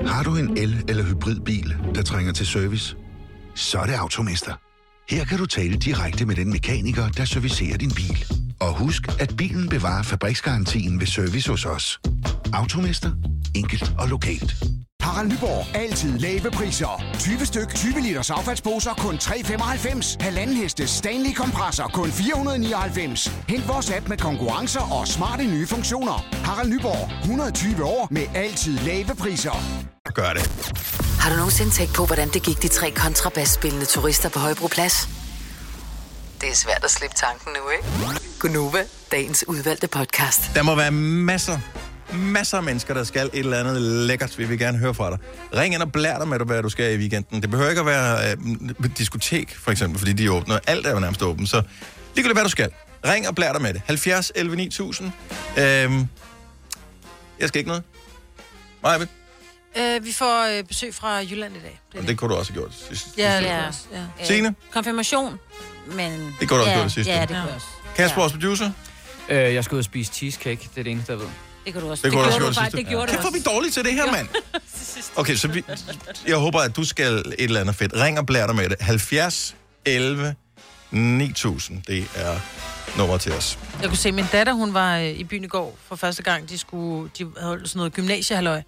[0.09, 2.97] Har du en el- eller hybridbil, der trænger til service?
[3.55, 4.53] Så er det Automester.
[5.11, 8.25] Her kan du tale direkte med den mekaniker, der servicerer din bil.
[8.61, 12.01] Og husk, at bilen bevarer fabriksgarantien ved service hos os.
[12.53, 13.11] Automester.
[13.55, 14.57] Enkelt og lokalt.
[15.09, 15.77] Harald Nyborg.
[15.77, 17.03] Altid lave priser.
[17.19, 20.17] 20 styk, 20 liters affaldsposer kun 3,95.
[20.21, 23.33] Halvanden heste Stanley kompresser kun 499.
[23.49, 26.27] Hent vores app med konkurrencer og smarte nye funktioner.
[26.45, 27.11] Harald Nyborg.
[27.21, 29.63] 120 år med altid lave priser.
[30.15, 30.51] Gør det.
[31.21, 35.09] Har du nogensinde tænkt på, hvordan det gik de tre kontrabasspillende turister på Højbroplads?
[36.41, 38.21] Det er svært at slippe tanken nu, ikke?
[38.41, 40.51] Gunova, dagens udvalgte podcast.
[40.55, 41.59] Der må være masser,
[42.13, 44.39] masser af mennesker, der skal et eller andet lækkert.
[44.39, 45.19] Vi vil gerne høre fra dig.
[45.55, 47.43] Ring ind og blær dig med, hvad du skal i weekenden.
[47.43, 50.61] Det behøver ikke at være øh, diskotek, for eksempel, fordi de er åbne.
[50.67, 51.63] Alt er jo nærmest åbent, så
[52.15, 52.71] ligegyldigt hvad du skal.
[53.07, 53.83] Ring og blær dig med det.
[53.87, 55.13] 70 11 9000.
[55.59, 56.07] Øhm,
[57.41, 57.83] jeg skal ikke noget.
[58.83, 58.99] Maja,
[59.79, 61.81] Øh, vi får øh, besøg fra Jylland i dag.
[61.93, 63.07] det, det kunne du også have gjort sidst.
[63.19, 63.57] Ja, Ja.
[63.57, 63.65] ja.
[64.21, 64.25] ja.
[64.25, 64.55] Signe?
[64.73, 65.39] Konfirmation,
[65.93, 66.35] men...
[66.41, 67.13] Det kunne du også ja, gjort det sidste.
[67.13, 67.67] Ja, det kunne jeg også.
[67.97, 68.71] Kasper, vores producer?
[69.29, 70.69] Øh, jeg skal ud og spise cheesecake.
[70.75, 71.27] Det er det eneste, jeg ved.
[71.65, 72.09] Det kunne du også.
[72.09, 72.77] Det også gjorde du.
[72.77, 74.29] Det gjorde du Kæft, hvor er vi dårlige til det her, mand.
[75.17, 75.65] Okay, så vi,
[76.27, 77.93] jeg håber, at du skal et eller andet fedt.
[77.95, 78.77] Ring og blær dig med det.
[78.81, 80.35] 70 11
[80.91, 81.83] 9000.
[81.83, 82.39] Det er
[82.99, 83.59] nummer til os.
[83.81, 86.23] Jeg kunne se, at min datter, hun var øh, i byen i går for første
[86.23, 86.49] gang.
[86.49, 88.55] De, skulle, de havde holdt sådan noget gymnasiehalløj.
[88.55, 88.65] Jeg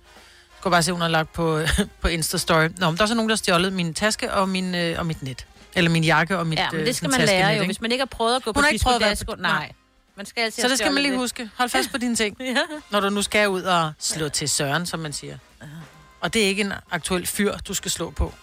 [0.60, 1.60] kunne bare se, hun har lagt på,
[2.02, 2.68] på Insta-story.
[2.80, 5.06] Nå, men der er så nogen, der har stjålet min taske og, min, øh, og
[5.06, 5.46] mit net.
[5.74, 7.52] Eller min jakke og mit Ja, men øh, det skal man lære jo.
[7.52, 7.64] ikke?
[7.64, 9.34] Hvis man ikke har prøvet at gå på Hun har ikke prøvet at være på...
[9.38, 9.72] Nej.
[10.16, 11.20] Man skal altid Så det skal man lige lidt.
[11.20, 11.50] huske.
[11.56, 12.36] Hold fast på dine ting.
[12.40, 12.56] ja.
[12.90, 15.38] Når du nu skal ud og slå til søren, som man siger.
[16.20, 18.34] Og det er ikke en aktuel fyr, du skal slå på.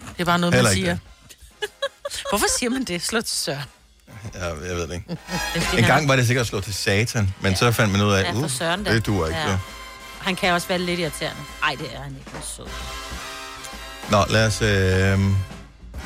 [0.00, 0.96] Det er bare noget, Heller man siger.
[2.30, 3.02] Hvorfor siger man det?
[3.02, 3.64] Slå til søren.
[4.34, 5.16] Ja, jeg ved det ikke.
[5.78, 7.56] En gang var det sikkert at slå til satan, men ja.
[7.58, 8.94] så fandt man ud af, Ja, uh, søren da.
[8.94, 9.40] det duer ikke.
[9.40, 9.58] Ja.
[10.20, 11.40] Han kan også være lidt irriterende.
[11.60, 12.30] Nej, det er han ikke.
[12.30, 12.66] Han sød.
[14.10, 15.18] Nå, lad os øh,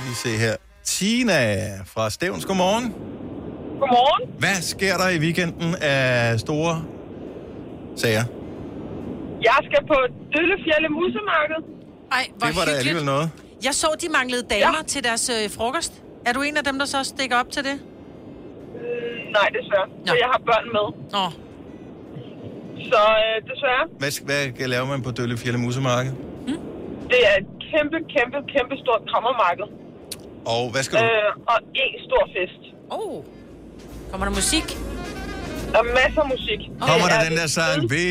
[0.05, 0.57] lige se her.
[0.85, 2.95] Tina fra Stævns, godmorgen.
[3.81, 4.23] Godmorgen.
[4.39, 6.75] Hvad sker der i weekenden af store
[8.03, 8.25] sager?
[9.49, 9.97] Jeg skal på
[10.35, 11.61] Døllefjælde Musemarked.
[12.13, 12.79] Ej, hvor Det var da hyggeligt.
[12.79, 13.27] alligevel noget.
[13.67, 14.91] Jeg så, de manglede damer ja.
[14.93, 15.93] til deres øh, frokost.
[16.27, 17.77] Er du en af dem, der så stikker op til det?
[18.81, 19.89] Øh, nej, desværre.
[20.07, 20.87] Så jeg har børn med.
[21.17, 21.25] Nå.
[22.91, 26.13] Så øh, desværre, Hvad, hvad laver man på Døllefjælde Musemarked?
[27.13, 29.67] det er et kæmpe, kæmpe, kæmpe stort krammermarked.
[30.55, 31.05] Og hvad skal du?
[31.05, 32.63] Øh, og en stor fest.
[32.91, 33.25] Oh.
[34.11, 34.77] Kommer der musik?
[35.79, 36.61] Og masser af musik.
[36.81, 38.05] Kommer Det der er den der sang, vi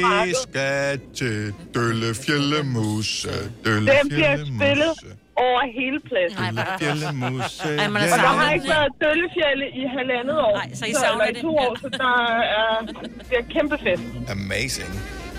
[0.44, 3.28] skal til Døllefjellemus,
[3.66, 4.94] Den bliver spillet
[5.46, 6.40] over hele pladsen.
[6.46, 7.60] Døllefjellemus.
[7.60, 10.56] Ej, man er Og der har savnet ikke været døllefjælde i halvandet år.
[10.58, 11.42] Nej, så I eller savner i det.
[11.42, 12.16] to år, så der
[12.60, 12.86] er,
[13.30, 14.04] det er kæmpe fest.
[14.32, 14.92] Amazing.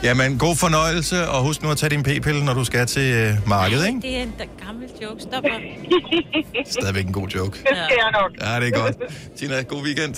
[0.02, 3.48] Jamen, god fornøjelse, og husk nu at tage din p-pille, når du skal til øh,
[3.48, 4.00] markedet, ikke?
[4.02, 5.22] Det er en da- gammel joke.
[5.22, 5.44] Stop.
[6.66, 7.58] Stadigvæk en god joke.
[7.58, 8.30] Det skal jeg nok.
[8.46, 8.96] Ja, det er godt.
[9.36, 10.14] Tina, god weekend.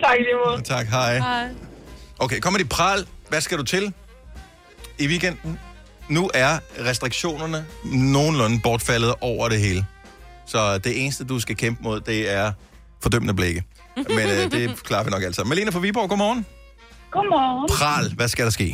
[0.06, 0.62] Tak lige måde.
[0.62, 1.18] Tak, hej.
[1.18, 1.48] Hej.
[2.18, 3.00] Okay, kommer de pral.
[3.28, 3.84] Hvad skal du til
[4.98, 5.58] i weekenden?
[6.08, 6.50] Nu er
[6.88, 7.60] restriktionerne
[8.16, 9.82] nogenlunde bortfaldet over det hele.
[10.46, 12.52] Så det eneste, du skal kæmpe mod, det er
[13.02, 13.62] fordømmende blikke.
[13.96, 15.44] Men øh, det klarer vi nok altså.
[15.44, 16.46] Malene fra Viborg, godmorgen.
[17.16, 17.68] Godmorgen.
[17.78, 18.68] Pral, hvad skal der ske?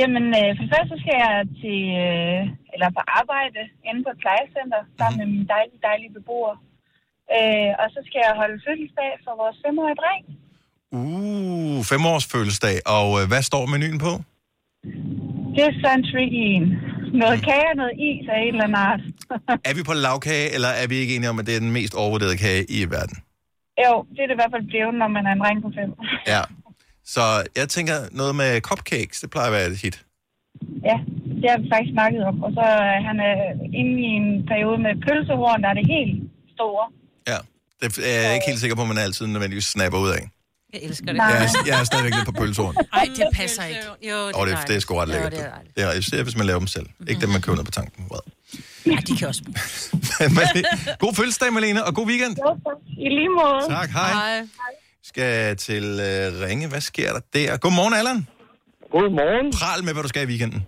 [0.00, 2.40] Jamen, øh, for det første skal jeg til, øh,
[2.74, 6.54] eller på arbejde inde på et plejecenter sammen med mine dejlige, dejlige beboere.
[7.36, 10.22] Øh, og så skal jeg holde fødselsdag for vores femårige dreng.
[10.98, 12.76] Uh, femårs fødselsdag.
[12.96, 14.12] Og øh, hvad står menuen på?
[15.54, 16.64] Det er sådan tricky en.
[17.22, 19.02] Noget kage og noget is af en eller anden art.
[19.68, 21.94] Er vi på lavkage, eller er vi ikke enige om, at det er den mest
[21.94, 23.16] overvurderede kage i verden?
[23.86, 25.90] jo, det er det i hvert fald blevet, når man er en dreng på fem.
[26.32, 26.42] Ja.
[27.14, 27.24] Så
[27.60, 29.96] jeg tænker noget med cupcakes, det plejer at være et hit.
[30.88, 30.96] Ja,
[31.40, 32.36] det har vi faktisk snakket om.
[32.46, 33.36] Og så er han er
[33.80, 36.14] inde i en periode med pølsehorn, der er det helt
[36.56, 36.84] store.
[37.28, 37.36] Ja.
[37.82, 40.28] Det er jeg ikke helt sikker på, at man altid nødvendigvis snapper ud af.
[40.72, 41.16] Jeg elsker det.
[41.16, 41.26] Nej.
[41.26, 42.76] Jeg er, jeg er stadigvæk lidt på pølsehorn.
[42.92, 43.80] Ej, det passer ikke.
[44.08, 45.32] Jo, Og det, det er sgu ret lækkert.
[45.32, 46.86] det Det er er, det er især, hvis man laver dem selv.
[47.08, 48.04] Ikke dem, man køber ned på tanken.
[48.10, 48.22] Well.
[48.86, 49.42] Ja, de kan også.
[50.20, 50.64] Men,
[50.98, 52.36] god fødselsdag, Malene, og god weekend.
[52.98, 53.74] I lige måde.
[53.74, 54.12] Tak, hej.
[54.12, 54.46] Hej.
[55.04, 56.68] Skal til uh, Ringe.
[56.68, 57.56] Hvad sker der der?
[57.56, 58.26] Godmorgen, Allan.
[58.92, 59.52] Godmorgen.
[59.52, 60.66] Pral med, hvad du skal i weekenden.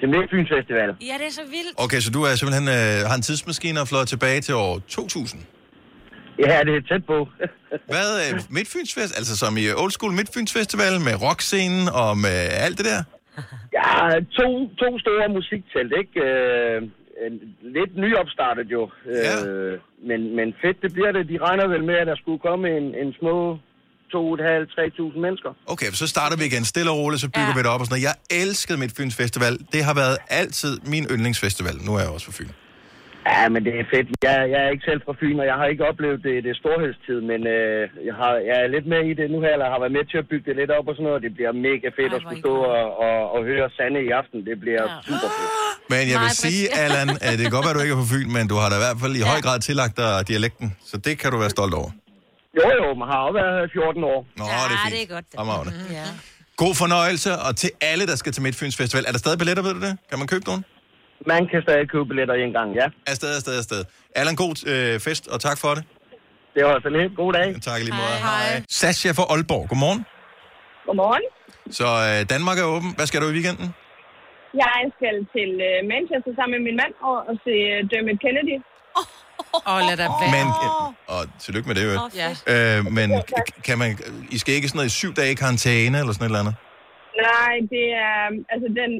[0.00, 0.88] Til Midtfyns Festival.
[1.00, 1.74] Ja, det er så vildt.
[1.76, 5.42] Okay, så du er simpelthen øh, har en tidsmaskine og flået tilbage til år 2000.
[6.46, 7.18] Ja, det er tæt på.
[7.92, 9.12] Hvad er øh, Midtfyns Fest?
[9.18, 13.00] Altså som i Old School Midtfyns Festival med rockscenen og med alt det der?
[13.78, 13.90] Ja,
[14.38, 14.48] to,
[14.82, 16.14] to store musiktelt, ikke?
[16.28, 16.82] Øh,
[17.76, 18.90] lidt nyopstartet jo.
[19.06, 19.46] Ja.
[19.46, 19.78] Øh,
[20.08, 21.28] men, men fedt, det bliver det.
[21.28, 23.36] De regner vel med, at der skulle komme en, en små
[24.14, 25.50] 2.500-3.000 mennesker.
[25.66, 27.56] Okay, så starter vi igen stille og roligt, så bygger ja.
[27.56, 28.08] vi det op og sådan noget.
[28.10, 29.58] Jeg elskede Festival.
[29.72, 31.76] Det har været altid min yndlingsfestival.
[31.86, 32.50] Nu er jeg også fra Fyn.
[33.28, 34.06] Ja, men det er fedt.
[34.28, 37.18] Jeg, jeg er ikke selv fra Fyn, og jeg har ikke oplevet det, det storhedstid,
[37.30, 39.94] men øh, jeg, har, jeg er lidt med i det nu her, eller har været
[39.98, 41.20] med til at bygge det lidt op og sådan noget.
[41.26, 44.38] Det bliver mega fedt at skulle stå og, og, og høre Sande i aften.
[44.48, 44.96] Det bliver ja.
[45.10, 45.50] super fedt.
[45.92, 46.64] Men jeg vil Nej, sige.
[46.84, 48.76] Allan, at det kan godt være, du ikke er fra Fyn, men du har da
[48.80, 50.66] i hvert fald i høj grad tillagt dig dialekten.
[50.90, 51.90] Så det kan du være stolt over.
[52.58, 54.20] Jo, jo, man har jo været her i 14 år.
[54.40, 54.94] Nå, det er fint.
[54.96, 55.26] det er godt.
[55.38, 55.72] Fremragende.
[55.98, 56.06] Ja.
[56.62, 59.04] God fornøjelse, og til alle, der skal til Midtfyns Festival.
[59.08, 59.92] Er der stadig billetter, ved du det?
[60.10, 60.64] Kan man købe nogen?
[61.26, 62.86] Man kan stadig købe billetter en gang, ja.
[63.06, 63.84] Afsted, afsted, afsted.
[64.14, 65.84] Allan, god øh, fest, og tak for det.
[66.54, 67.16] Det var så lidt.
[67.16, 67.48] God dag.
[67.62, 68.18] Tak lige måde.
[68.28, 68.44] Hej.
[68.48, 68.62] Hej.
[68.68, 70.00] Sascha fra Aalborg, godmorgen.
[70.86, 71.24] Godmorgen.
[71.78, 72.90] Så øh, Danmark er åben.
[72.96, 73.68] Hvad skal du i weekenden?
[74.64, 78.56] Jeg skal til øh, Manchester sammen med min mand og, og se øh, Dermot Kennedy.
[79.56, 80.30] Åh, oh, lad da være.
[80.36, 81.92] Men, øh, og tillykke med det, jo.
[82.22, 82.30] Ja.
[82.52, 83.08] Øh, men
[83.66, 83.90] kan man,
[84.34, 86.56] I skal ikke sådan noget i syv dage i karantæne, eller sådan et eller andet?
[87.28, 88.18] Nej, det er...
[88.52, 88.90] Altså, den...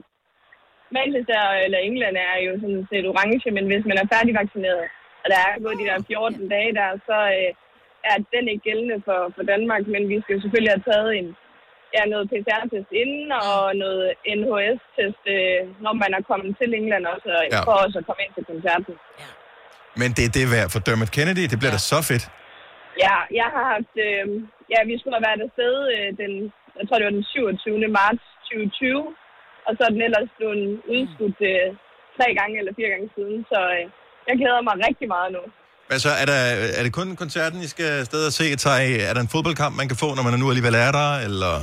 [0.97, 4.85] Manchester eller England er jo sådan set orange, men hvis man er færdigvaccineret,
[5.23, 7.51] og der er gået de der 14 dage der, så øh,
[8.11, 11.29] er den ikke gældende for, for Danmark, men vi skal jo selvfølgelig have taget en,
[11.97, 14.07] ja, noget PCR-test inden, og noget
[14.39, 17.41] NHS-test, øh, når man er kommet til England også, Ja.
[17.55, 17.61] ja.
[17.67, 18.95] for også at komme ind til koncerten.
[20.01, 21.45] Men det er det værd for Dermot Kennedy.
[21.53, 21.79] Det bliver ja.
[21.79, 22.25] da så fedt.
[23.05, 23.95] Ja, jeg har haft...
[24.07, 24.25] Øh,
[24.73, 26.33] ja, vi skulle have været afsted øh, den...
[26.79, 27.89] Jeg tror, det var den 27.
[27.99, 29.17] marts 2020.
[29.69, 30.63] Og så er den ellers blevet
[30.95, 31.67] udskudt øh,
[32.19, 33.37] tre gange eller fire gange siden.
[33.53, 33.85] Så øh,
[34.29, 35.43] jeg glæder mig rigtig meget nu.
[35.95, 36.39] Altså, er, der,
[36.79, 38.47] er det kun koncerten, I skal afsted og se?
[38.65, 41.09] Tager I- Er der en fodboldkamp, man kan få, når man nu alligevel er der?
[41.29, 41.55] Eller?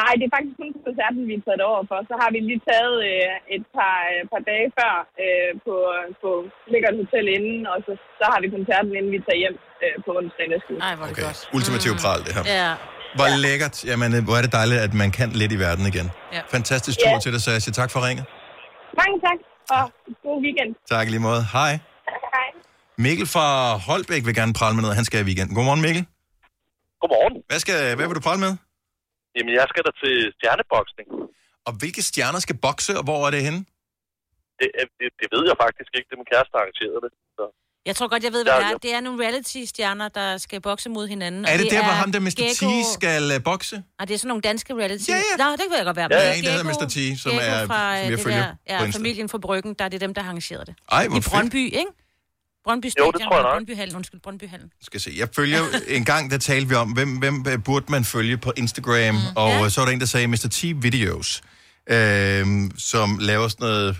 [0.00, 1.98] Nej, det er faktisk kun koncerten, vi er taget over for.
[2.10, 4.92] Så har vi lige taget øh, et par, øh, par dage før
[5.24, 5.74] øh, på,
[6.22, 6.30] på
[6.72, 10.10] Lækkert Hotel inden, og så, så har vi koncerten, inden vi tager hjem øh, på
[10.18, 10.80] onsdag næste uge.
[10.88, 11.26] Ej, hvor er det Okay.
[11.28, 11.40] godt.
[11.56, 12.44] Ultimativ pral, det her.
[12.60, 12.70] Ja.
[13.18, 13.76] Hvor lækkert.
[13.90, 16.06] Jamen, hvor er det dejligt, at man kan lidt i verden igen.
[16.36, 16.40] Ja.
[16.56, 17.20] Fantastisk tur Ja.
[17.24, 17.70] til dig, Sasha.
[17.80, 18.24] Tak for ringet.
[19.00, 19.38] Mange tak,
[19.76, 19.84] og
[20.26, 20.70] god weekend.
[20.94, 21.42] Tak lige måde.
[21.56, 21.72] Hej.
[22.36, 22.48] Hej.
[23.06, 23.46] Mikkel fra
[23.88, 24.96] Holbæk vil gerne prale med noget.
[25.00, 25.52] Han skal i weekenden.
[25.56, 26.04] Godmorgen, Mikkel.
[27.00, 27.34] Godmorgen.
[27.50, 28.52] Hvad, skal, hvad vil du prale med?
[29.36, 31.08] Jamen, jeg skal da til stjerneboksning.
[31.68, 33.60] Og hvilke stjerner skal bokse, og hvor er det henne?
[34.60, 36.06] Det, er- det, det ved jeg faktisk ikke.
[36.08, 37.12] Det er min kæreste, der arrangerede det.
[37.36, 37.44] Så.
[37.88, 38.68] Jeg tror godt, jeg ved, hvad Ja, det er.
[38.70, 38.76] ja.
[38.82, 41.44] Det er nogle reality-stjerner, der skal bokse mod hinanden.
[41.44, 42.28] og Er det der, hvor ham der Mr.
[42.30, 43.82] T Gekko- skal uh, bokse?
[43.98, 45.08] Og det er sådan nogle danske reality.
[45.08, 45.44] Ja, ja.
[45.44, 46.08] Nå, det kan jeg godt være.
[46.10, 46.88] Ja, ja, det en, der hedder Mr.
[47.16, 49.38] T, som Gekko er- fra, som øh, jeg det følger der, på ja, familien fra
[49.38, 50.74] Bryggen, der er det dem, der har arrangeret det.
[50.92, 51.32] Ej, hvor I fedt.
[51.32, 51.86] Brøndby, ikke?
[52.64, 53.44] Brøndby Jo, Stadion, det tror jeg.
[53.54, 54.70] Brøndbyhallen, undskyld, Brøndbyhallen.
[54.82, 55.12] skal se.
[55.16, 55.60] Jeg følger
[55.98, 59.20] en gang, der talte vi om, hvem, hvem øh, burde man følge på Instagram, mm.
[59.36, 59.68] og ja.
[59.68, 60.48] så var der en, der sagde Mr.
[60.50, 61.42] T Videos,
[61.90, 62.46] øh,
[62.78, 63.96] som laver sådan noget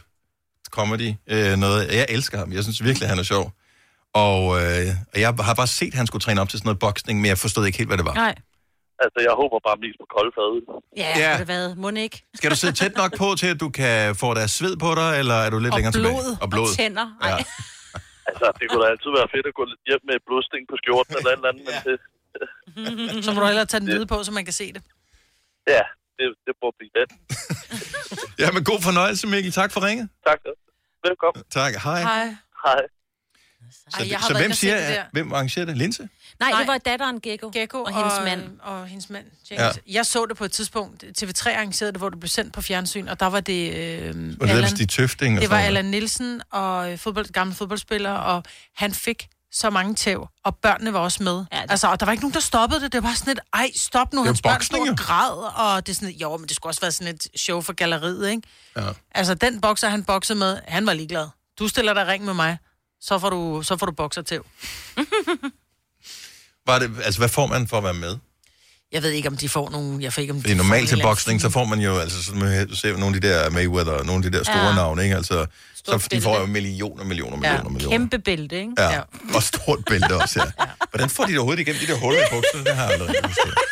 [0.71, 1.89] comedy, øh, noget.
[1.93, 2.53] Jeg elsker ham.
[2.53, 3.53] Jeg synes virkelig, han er sjov.
[4.15, 6.79] Og, øh, og jeg har bare set, at han skulle træne op til sådan noget
[6.79, 8.15] boksning, men jeg forstod ikke helt, hvad det var.
[8.15, 8.35] Nej.
[9.05, 10.51] Altså, jeg håber bare mest på kolde fad.
[10.97, 11.31] Ja, Ja.
[11.31, 11.39] ja.
[11.39, 11.65] det hvad?
[11.83, 12.23] Må ikke?
[12.35, 15.11] Skal du sidde tæt nok på til, at du kan få deres sved på dig,
[15.21, 16.63] eller er du lidt Og længere blod, tilbage?
[16.71, 17.07] og tænder.
[17.25, 17.29] Ja.
[17.29, 17.45] Ej.
[18.31, 21.13] Altså, det kunne da altid være fedt at gå lidt hjem med blodsting på skjorten
[21.19, 21.97] eller et eller andet, men det,
[23.25, 24.83] Så må du hellere tage den hvide på, så man kan se det.
[25.77, 25.85] ja,
[26.19, 27.11] det, det må blive let.
[28.43, 29.53] ja, men god fornøjelse, Mikkel.
[29.61, 30.07] Tak for ringet.
[30.29, 30.39] Tak.
[31.09, 31.41] Velkommen.
[31.59, 31.73] Tak.
[31.87, 32.01] Hej.
[32.11, 32.27] Hej.
[32.67, 32.81] Hej.
[33.91, 35.05] Så, Ej, jeg så hvem og siger, det der.
[35.13, 35.77] hvem arrangerer det?
[35.77, 36.09] Linse?
[36.41, 38.61] Nej, det var datteren Gekko, Gekko og hendes mand.
[38.61, 39.61] Og hendes mand, James.
[39.87, 39.93] Ja.
[39.93, 41.05] Jeg så det på et tidspunkt.
[41.23, 43.75] TV3 arrangerede det, hvor det blev sendt på fjernsyn, og der var det...
[43.75, 45.37] Øh, Var det ellers de Tøfting?
[45.37, 45.79] og Det var sådan noget?
[45.79, 48.43] Allan Nielsen, og øh, fodbold, gamle fodboldspiller, og
[48.77, 51.45] han fik så mange tæv, og børnene var også med.
[51.53, 52.93] Ja, altså, og der var ikke nogen, der stoppede det.
[52.93, 55.93] Det var sådan et, ej, stop nu, Det hans børn stod og græd, og det
[55.93, 58.43] er sådan et, jo, men det skulle også være sådan et show for galleriet, ikke?
[58.77, 58.83] Ja.
[59.15, 61.27] Altså, den bokser, han boksede med, han var ligeglad.
[61.59, 62.59] Du stiller dig ring med mig,
[63.01, 64.47] så får du, så får du bokser tæv.
[66.67, 68.17] Var det, altså, hvad får man for at være med?
[68.93, 70.03] Jeg ved ikke, om de får nogen...
[70.03, 71.65] Jeg får ikke, om Fordi de får normalt en til eller anden boksning, så får
[71.65, 74.39] man jo, altså med- du ser nogle af de der Mayweather, og nogle af de
[74.39, 74.69] der store Ja.
[74.69, 74.75] ja.
[74.75, 75.17] navne, ikke?
[75.17, 77.95] Altså, så de får jo millioner, millioner, millioner, Ja, millioner.
[77.99, 78.73] kæmpe bælte, ikke?
[78.79, 79.01] Ja.
[79.35, 80.65] og stort bælte også, ja.
[80.91, 82.65] Hvordan får de det overhovedet igennem de der huller i bukserne?
[82.65, 83.55] Det har jeg aldrig forstået.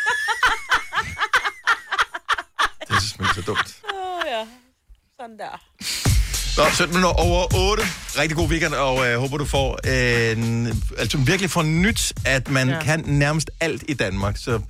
[2.88, 3.76] Det er simpelthen så dumt.
[3.94, 4.46] Åh, ja.
[5.20, 5.60] Sådan der.
[6.56, 7.82] Nå, 17 minutter over 8.
[8.18, 12.50] Rigtig god weekend, og øh, håber, du får øh, en, altså virkelig får nyt, at
[12.50, 12.82] man Ja.
[12.82, 14.36] kan nærmest alt i Danmark.
[14.36, 14.60] Så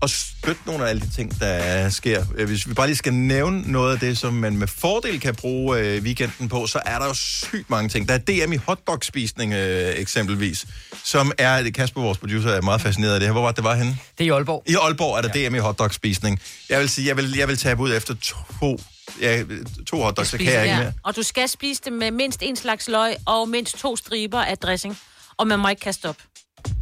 [0.00, 2.24] og støtte nogle af alle de ting, der sker.
[2.36, 5.34] Øh, Hvis vi bare lige skal nævne noget af det, som man med fordel kan
[5.34, 8.08] bruge øh, weekenden på, så er der jo sygt mange ting.
[8.08, 10.66] Der er DM i hotdogspisning øh, eksempelvis,
[11.04, 13.32] som er, Kasper, vores producer, er meget fascineret af det her.
[13.32, 13.98] Hvor var det, det var henne?
[14.18, 14.62] Det er i Aalborg.
[14.66, 15.48] I Aalborg er der ja.
[15.48, 16.40] DM i hotdogspisning.
[16.70, 18.14] Jeg vil sige, jeg vil, jeg vil tabe ud efter
[18.60, 18.80] to,
[19.20, 19.44] ja,
[19.86, 20.92] to hotdogs, så kan jeg ikke mere.
[21.02, 24.58] Og du skal spise det med mindst en slags løg og mindst to striber af
[24.58, 24.98] dressing.
[25.36, 26.16] Og man må ikke kaste op.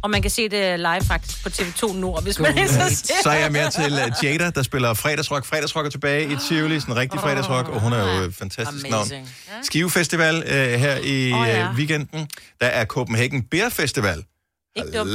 [0.03, 3.29] Og man kan se det live faktisk på TV2 Nord, hvis man er så Så
[3.29, 5.45] er jeg mere til uh, Jada, der spiller fredagsrock.
[5.45, 8.89] Fredagsrock er tilbage i Tivoli, sådan en rigtig fredagsrock, og hun er jo et fantastisk
[8.89, 8.93] navn.
[8.93, 9.29] Amazing.
[9.61, 11.71] Skive Festival uh, her i oh, ja.
[11.75, 12.27] weekenden.
[12.61, 14.23] Der er Copenhagen Beer Festival.
[14.75, 15.09] Ikke dumt.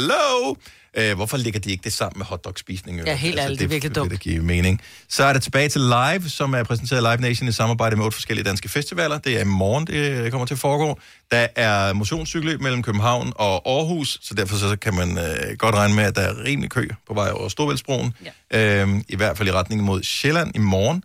[0.98, 3.06] Uh, hvorfor ligger de ikke det sammen med hotdogspisning?
[3.06, 4.10] Ja, helt ærligt, det er virkelig dumt.
[4.10, 4.80] Det giver mening.
[5.08, 8.04] Så er det tilbage til Live, som er præsenteret af Live Nation i samarbejde med
[8.04, 9.18] otte forskellige danske festivaler.
[9.18, 11.00] Det er i morgen, det kommer til at foregå.
[11.30, 15.94] Der er motionscykelløb mellem København og Aarhus, så derfor så kan man uh, godt regne
[15.94, 18.14] med, at der er rimelig kø på vej over Storvældsbroen.
[18.52, 18.84] Ja.
[18.84, 21.04] Uh, I hvert fald i retning mod Sjælland i morgen.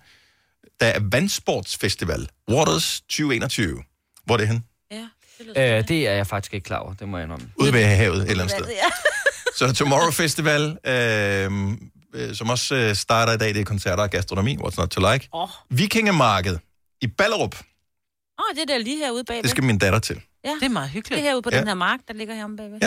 [0.79, 3.84] Der er Vandsportsfestival, Waters 2021.
[4.25, 4.63] Hvor er det hen?
[5.57, 7.49] Øh, det er jeg faktisk ikke klar over, det må jeg indrømme.
[7.55, 8.67] Ude ved havet et eller andet sted.
[8.67, 8.89] Ja.
[9.56, 11.72] Så Tomorrow Festival, øh,
[12.16, 15.12] øh, som også øh, starter i dag, det er koncerter og gastronomi, what's not to
[15.12, 15.30] like.
[15.34, 16.58] Åh, Vikingemarked
[17.01, 17.56] i Ballerup,
[18.39, 19.43] oh, det er der lige herude bagved.
[19.43, 20.22] det skal min datter til.
[20.45, 20.49] Ja.
[20.60, 21.18] Det er meget hyggeligt.
[21.18, 21.60] Det er herude på Ja.
[21.60, 22.80] den her mark, der ligger heromme bagved.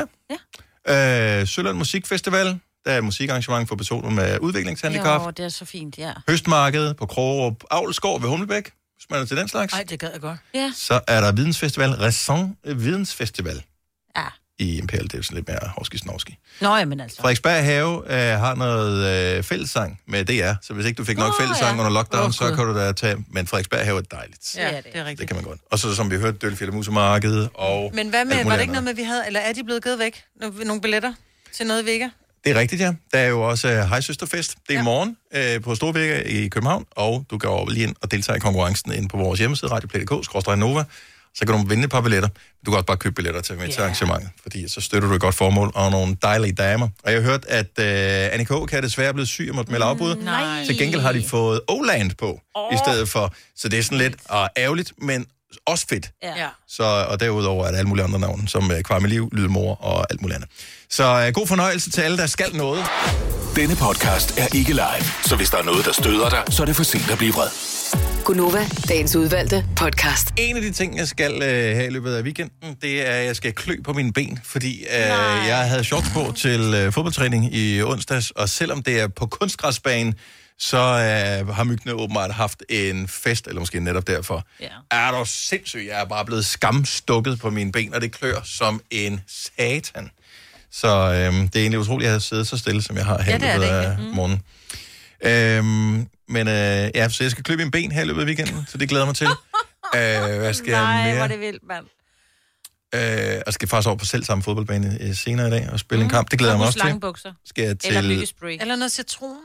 [0.87, 1.41] Ja.
[1.41, 2.47] Øh, Sølund Musikfestival,
[2.85, 5.21] der er et musikarrangement for personer med udviklingshandicap.
[5.25, 6.13] Jo, det er så fint, ja.
[6.29, 8.65] Høstmarked på Krogerup Avlskov ved Humlebæk,
[8.97, 9.73] hvis man er til den slags.
[9.73, 10.39] Nej, det gad jeg godt.
[10.55, 10.73] Ja.
[10.77, 13.63] Så er der Vidensfestival, Raison Vidensfestival
[14.17, 14.25] Ja.
[14.59, 15.99] I Imperial, det er sådan lidt mere hovski
[16.61, 17.17] Nå, jamen altså.
[17.21, 21.29] Frederiksberg Have øh, har noget øh, fællessang med DR, så hvis ikke du fik nok
[21.29, 21.81] Nå, fællessang ja.
[21.81, 23.17] under lockdown, Åh, så kan du da tage...
[23.29, 24.57] Men Frederiksberg Have er dejligt.
[24.57, 25.19] Ja, det er rigtigt.
[25.19, 25.61] Det kan man godt.
[25.71, 27.91] Og så som vi hørte, Dølfjælde Musemarked og...
[27.95, 29.99] Men hvad med, var det ikke noget med, vi havde, eller er de blevet givet
[29.99, 30.23] væk?
[30.41, 31.13] Nogle, nogle billetter
[31.53, 32.09] til noget i Vega?
[32.45, 32.95] Det er rigtigt, ja.
[33.13, 34.55] Der er jo også uh, Hej Søsterfest.
[34.69, 34.81] Det er ja.
[34.81, 38.37] i morgen uh, på Storvægger i København, og du kan over lige ind og deltage
[38.37, 40.85] i konkurrencen ind på vores hjemmeside, radioplay.dk, Nova.
[41.39, 42.29] Så kan du vinde et par billetter.
[42.67, 45.21] Du kan også bare købe billetter til med til arrangementet, fordi så støtter du et
[45.21, 46.89] godt formål og nogle dejlige damer.
[47.05, 48.69] Og jeg har hørt, at uh, Annie K.
[48.69, 50.17] kan desværre blive syg og måtte melde afbud.
[50.17, 50.65] Nej.
[50.65, 52.75] Til gengæld har de fået Oland på oh.
[52.75, 53.35] i stedet for.
[53.57, 55.27] Så det er sådan lidt uh, ærgerligt, men
[55.67, 56.11] også fedt.
[56.23, 56.49] Ja.
[56.69, 60.07] Så, og derudover er der alle mulige andre navne, som uh, Kvarme Liv, Lydmor og
[60.11, 60.51] alt muligt andet.
[60.91, 62.85] Så uh, god fornøjelse til alle, der skal noget.
[63.57, 66.67] Denne podcast er ikke live, så hvis der er noget, der støder dig, så er
[66.67, 67.49] det for sent at blive vred.
[68.25, 70.35] Gunova, dagens udvalgte podcast.
[70.37, 71.43] En af de ting, jeg skal uh,
[71.77, 74.85] have i løbet af weekenden, det er, at jeg skal klø på mine ben, fordi
[74.85, 79.27] uh, jeg havde shorts på til uh, fodboldtræning i onsdags, og selvom det er på
[79.27, 80.15] kunstgræsbanen,
[80.59, 84.47] så uh, har myggene åbenbart haft en fest, eller måske netop derfor.
[84.61, 84.69] Ja.
[84.91, 85.87] Er du sindssyg?
[85.89, 90.11] Jeg er bare blevet skamstukket på mine ben, og det klør som en satan.
[90.71, 93.23] Så øhm, det er egentlig utroligt, at jeg har siddet så stille, som jeg har
[93.23, 93.99] her Ja, i det er løbet det af.
[93.99, 94.05] Mm.
[94.05, 94.43] morgenen.
[95.21, 98.67] Øhm, men øh, ja, så jeg skal klø mine ben her i løbet af weekenden,
[98.69, 99.27] så det glæder jeg mig til.
[99.97, 101.25] øh, hvad skal Nej, jeg hvor mere?
[101.25, 101.87] er det vildt, mand.
[102.95, 106.03] Øh, og skal faktisk over på selv samme fodboldbane øh, senere i dag og spille
[106.03, 106.07] mm.
[106.07, 106.31] en kamp.
[106.31, 107.35] Det glæder jeg mig også til.
[107.45, 107.97] Skal jeg til...
[107.97, 108.57] Eller myggespray.
[108.61, 109.37] Eller noget citron.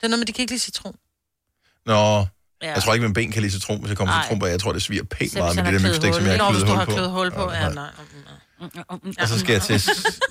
[0.00, 0.94] Det er noget med, de kan ikke lide citron.
[1.86, 2.26] Nå,
[2.62, 2.72] Ja.
[2.72, 4.22] jeg tror ikke, min ben kan lide citron, hvis jeg kommer Nej.
[4.24, 4.46] citron på.
[4.46, 6.58] Jeg tror, det sviger pænt meget med det der har mygstik, som jeg har du
[6.58, 6.90] hul har på.
[6.92, 7.50] kløet hul på.
[7.52, 7.88] Ja, nej.
[9.20, 9.82] Og så skal jeg til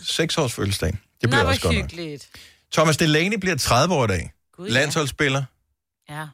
[0.04, 0.98] 6 års fødselsdag.
[1.22, 2.20] Det bliver Nå, også godt nok.
[2.74, 4.32] Thomas Delaney bliver 30 år i dag.
[4.58, 4.70] Gud.
[4.70, 5.44] Landsholdsspiller.
[6.10, 6.26] Ja.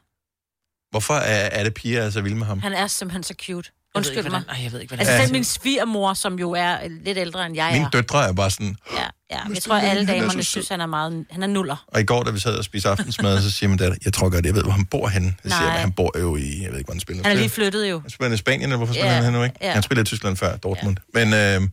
[0.90, 2.60] Hvorfor er, er det piger, er så vilde med ham?
[2.60, 3.70] Han er simpelthen så cute.
[3.94, 4.42] Jeg Undskyld ikke, mig.
[4.48, 7.54] Ej, jeg ved ikke, hvordan altså selv min svigermor, som jo er lidt ældre end
[7.56, 7.90] jeg Mine er.
[7.90, 8.76] døtre er bare sådan...
[8.92, 9.44] Ja, ja.
[9.44, 9.52] Mr.
[9.54, 10.42] Jeg tror, alle er damerne så sød.
[10.42, 11.24] synes, han er meget...
[11.30, 11.84] Han er nuller.
[11.88, 14.28] Og i går, da vi sad og spiste aftensmad, så siger min datter, jeg tror
[14.28, 15.34] godt, jeg ved, hvor han bor henne.
[15.44, 15.78] Jeg siger, Nej.
[15.78, 17.22] han bor jo i, jeg ved ikke, hvor han spiller.
[17.22, 18.00] Han er lige flyttet jo.
[18.00, 19.56] Han spiller i Spanien, eller hvorfor spiller Ja, han nu, ikke?
[19.62, 19.72] ja.
[19.72, 20.96] Han spillede i Tyskland før, Dortmund.
[21.16, 21.24] Ja.
[21.24, 21.68] Men øh, nej,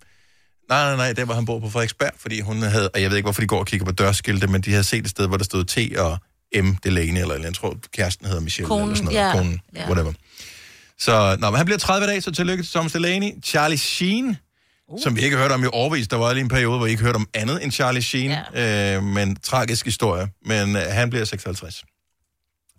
[0.70, 3.26] nej, nej, der hvor han bor på Frederiksberg, fordi hun havde, og jeg ved ikke,
[3.26, 5.44] hvorfor de går og kigger på dørskilte, men de havde set et sted, hvor der
[5.44, 6.18] stod T og
[6.64, 9.28] M Delaney, eller, eller jeg tror, kæresten hedder Michelle, Konen, eller sådan noget.
[9.28, 9.32] ja.
[9.38, 9.86] Konen, Ja.
[9.88, 10.14] whatever.
[11.00, 13.32] Så, nå, men han bliver 30 dage, så tillykke til Thomas Delaney.
[13.44, 14.38] Charlie Sheen,
[14.94, 15.00] uh.
[15.04, 16.08] som vi ikke har hørt om i årvis.
[16.08, 18.32] Der var lige en periode, hvor vi ikke hørte om andet end Charlie Sheen.
[18.54, 18.96] Ja.
[18.96, 20.30] Øh, men tragisk historie.
[20.46, 21.84] Men øh, han bliver 56.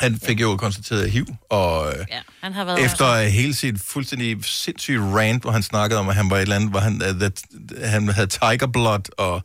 [0.01, 2.85] Han fik jo konstateret HIV, og øh, Ja, han har været...
[2.85, 6.43] efter øh, hele sit fuldstændig sindssyge rant, hvor han snakkede om, at han var et
[6.43, 7.43] eller andet, hvor han, uh, that,
[7.85, 9.43] han havde tiger blood, og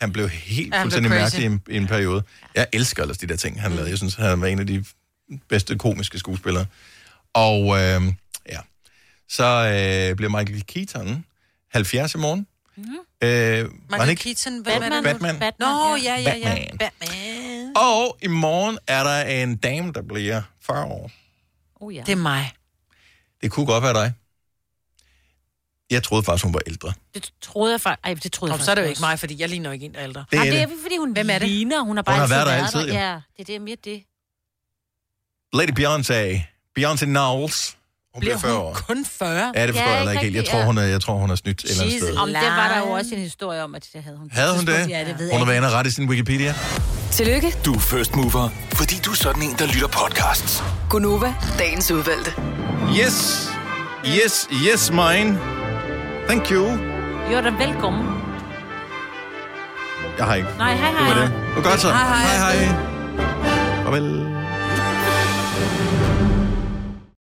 [0.00, 1.22] han blev helt Ja, blev fuldstændig crazy.
[1.36, 2.22] mærkelig i en, i en periode.
[2.54, 3.90] Jeg elsker ellers de der ting, han lavede.
[3.90, 4.84] Jeg synes, han var en af de
[5.48, 6.66] bedste komiske skuespillere.
[7.34, 8.02] Og øh,
[8.48, 8.58] ja,
[9.28, 11.24] så øh, bliver Michael Keaton
[11.72, 12.46] 70 i morgen.
[12.76, 12.98] Mm-hmm.
[13.22, 14.22] Øh, Michael ikke?
[14.22, 14.92] Keaton, er Batman.
[14.92, 15.02] det?
[15.04, 15.38] Batman.
[15.38, 15.68] Batman.
[15.68, 16.54] Nå, ja, ja, ja.
[16.54, 16.78] Batman.
[16.78, 17.72] Batman.
[17.76, 21.10] Og i morgen er der en dame, der bliver 40 år.
[21.76, 22.02] Oh, ja.
[22.06, 22.52] Det er mig.
[23.42, 24.12] Det kunne godt være dig.
[25.90, 26.92] Jeg troede faktisk, hun var ældre.
[27.14, 28.06] Det troede jeg faktisk...
[28.06, 29.70] Ej, det troede jeg Kom, så er det jo faktisk ikke mig, fordi jeg ligner
[29.70, 30.24] jo ikke en, der er ældre.
[30.30, 31.48] Det er Nej, det er fordi, hun Hvem er det?
[31.48, 31.80] ligner.
[31.80, 32.86] Hun har bare har altid været der altid, der.
[32.86, 32.92] jo.
[32.92, 34.04] Ja, det er det, mere det.
[35.52, 36.42] Lady Beyoncé.
[36.78, 37.77] Beyoncé Knowles.
[38.18, 38.78] Hun bliver 40 hun år.
[38.88, 39.52] kun 40?
[39.56, 40.36] Ja, det forstår Ja, jeg heller ikke helt.
[40.36, 42.16] Jeg tror, hun er, jeg tror, hun er snydt et eller andet sted.
[42.16, 44.28] Om det var der jo også en historie om, at det havde hun.
[44.32, 44.88] Havde hun det?
[44.90, 46.54] Ja, det ved Hun jeg har inde og ret i sin Wikipedia.
[47.10, 50.62] Tillykke, Du er first mover, fordi du er sådan en, der lytter podcasts.
[50.90, 52.32] Gunova, dagens udvalgte.
[53.00, 53.48] Yes.
[54.06, 55.38] Yes, yes, mine.
[56.28, 56.66] Thank you.
[57.32, 58.06] Jo, da velkommen.
[60.18, 60.48] Jeg har ikke.
[60.58, 61.14] Nej, hej, Det hej.
[61.14, 61.32] var det.
[61.56, 61.88] Det var godt så.
[61.88, 62.36] Hej, hej.
[62.36, 63.84] Hej, hej.
[63.84, 64.37] Farvel.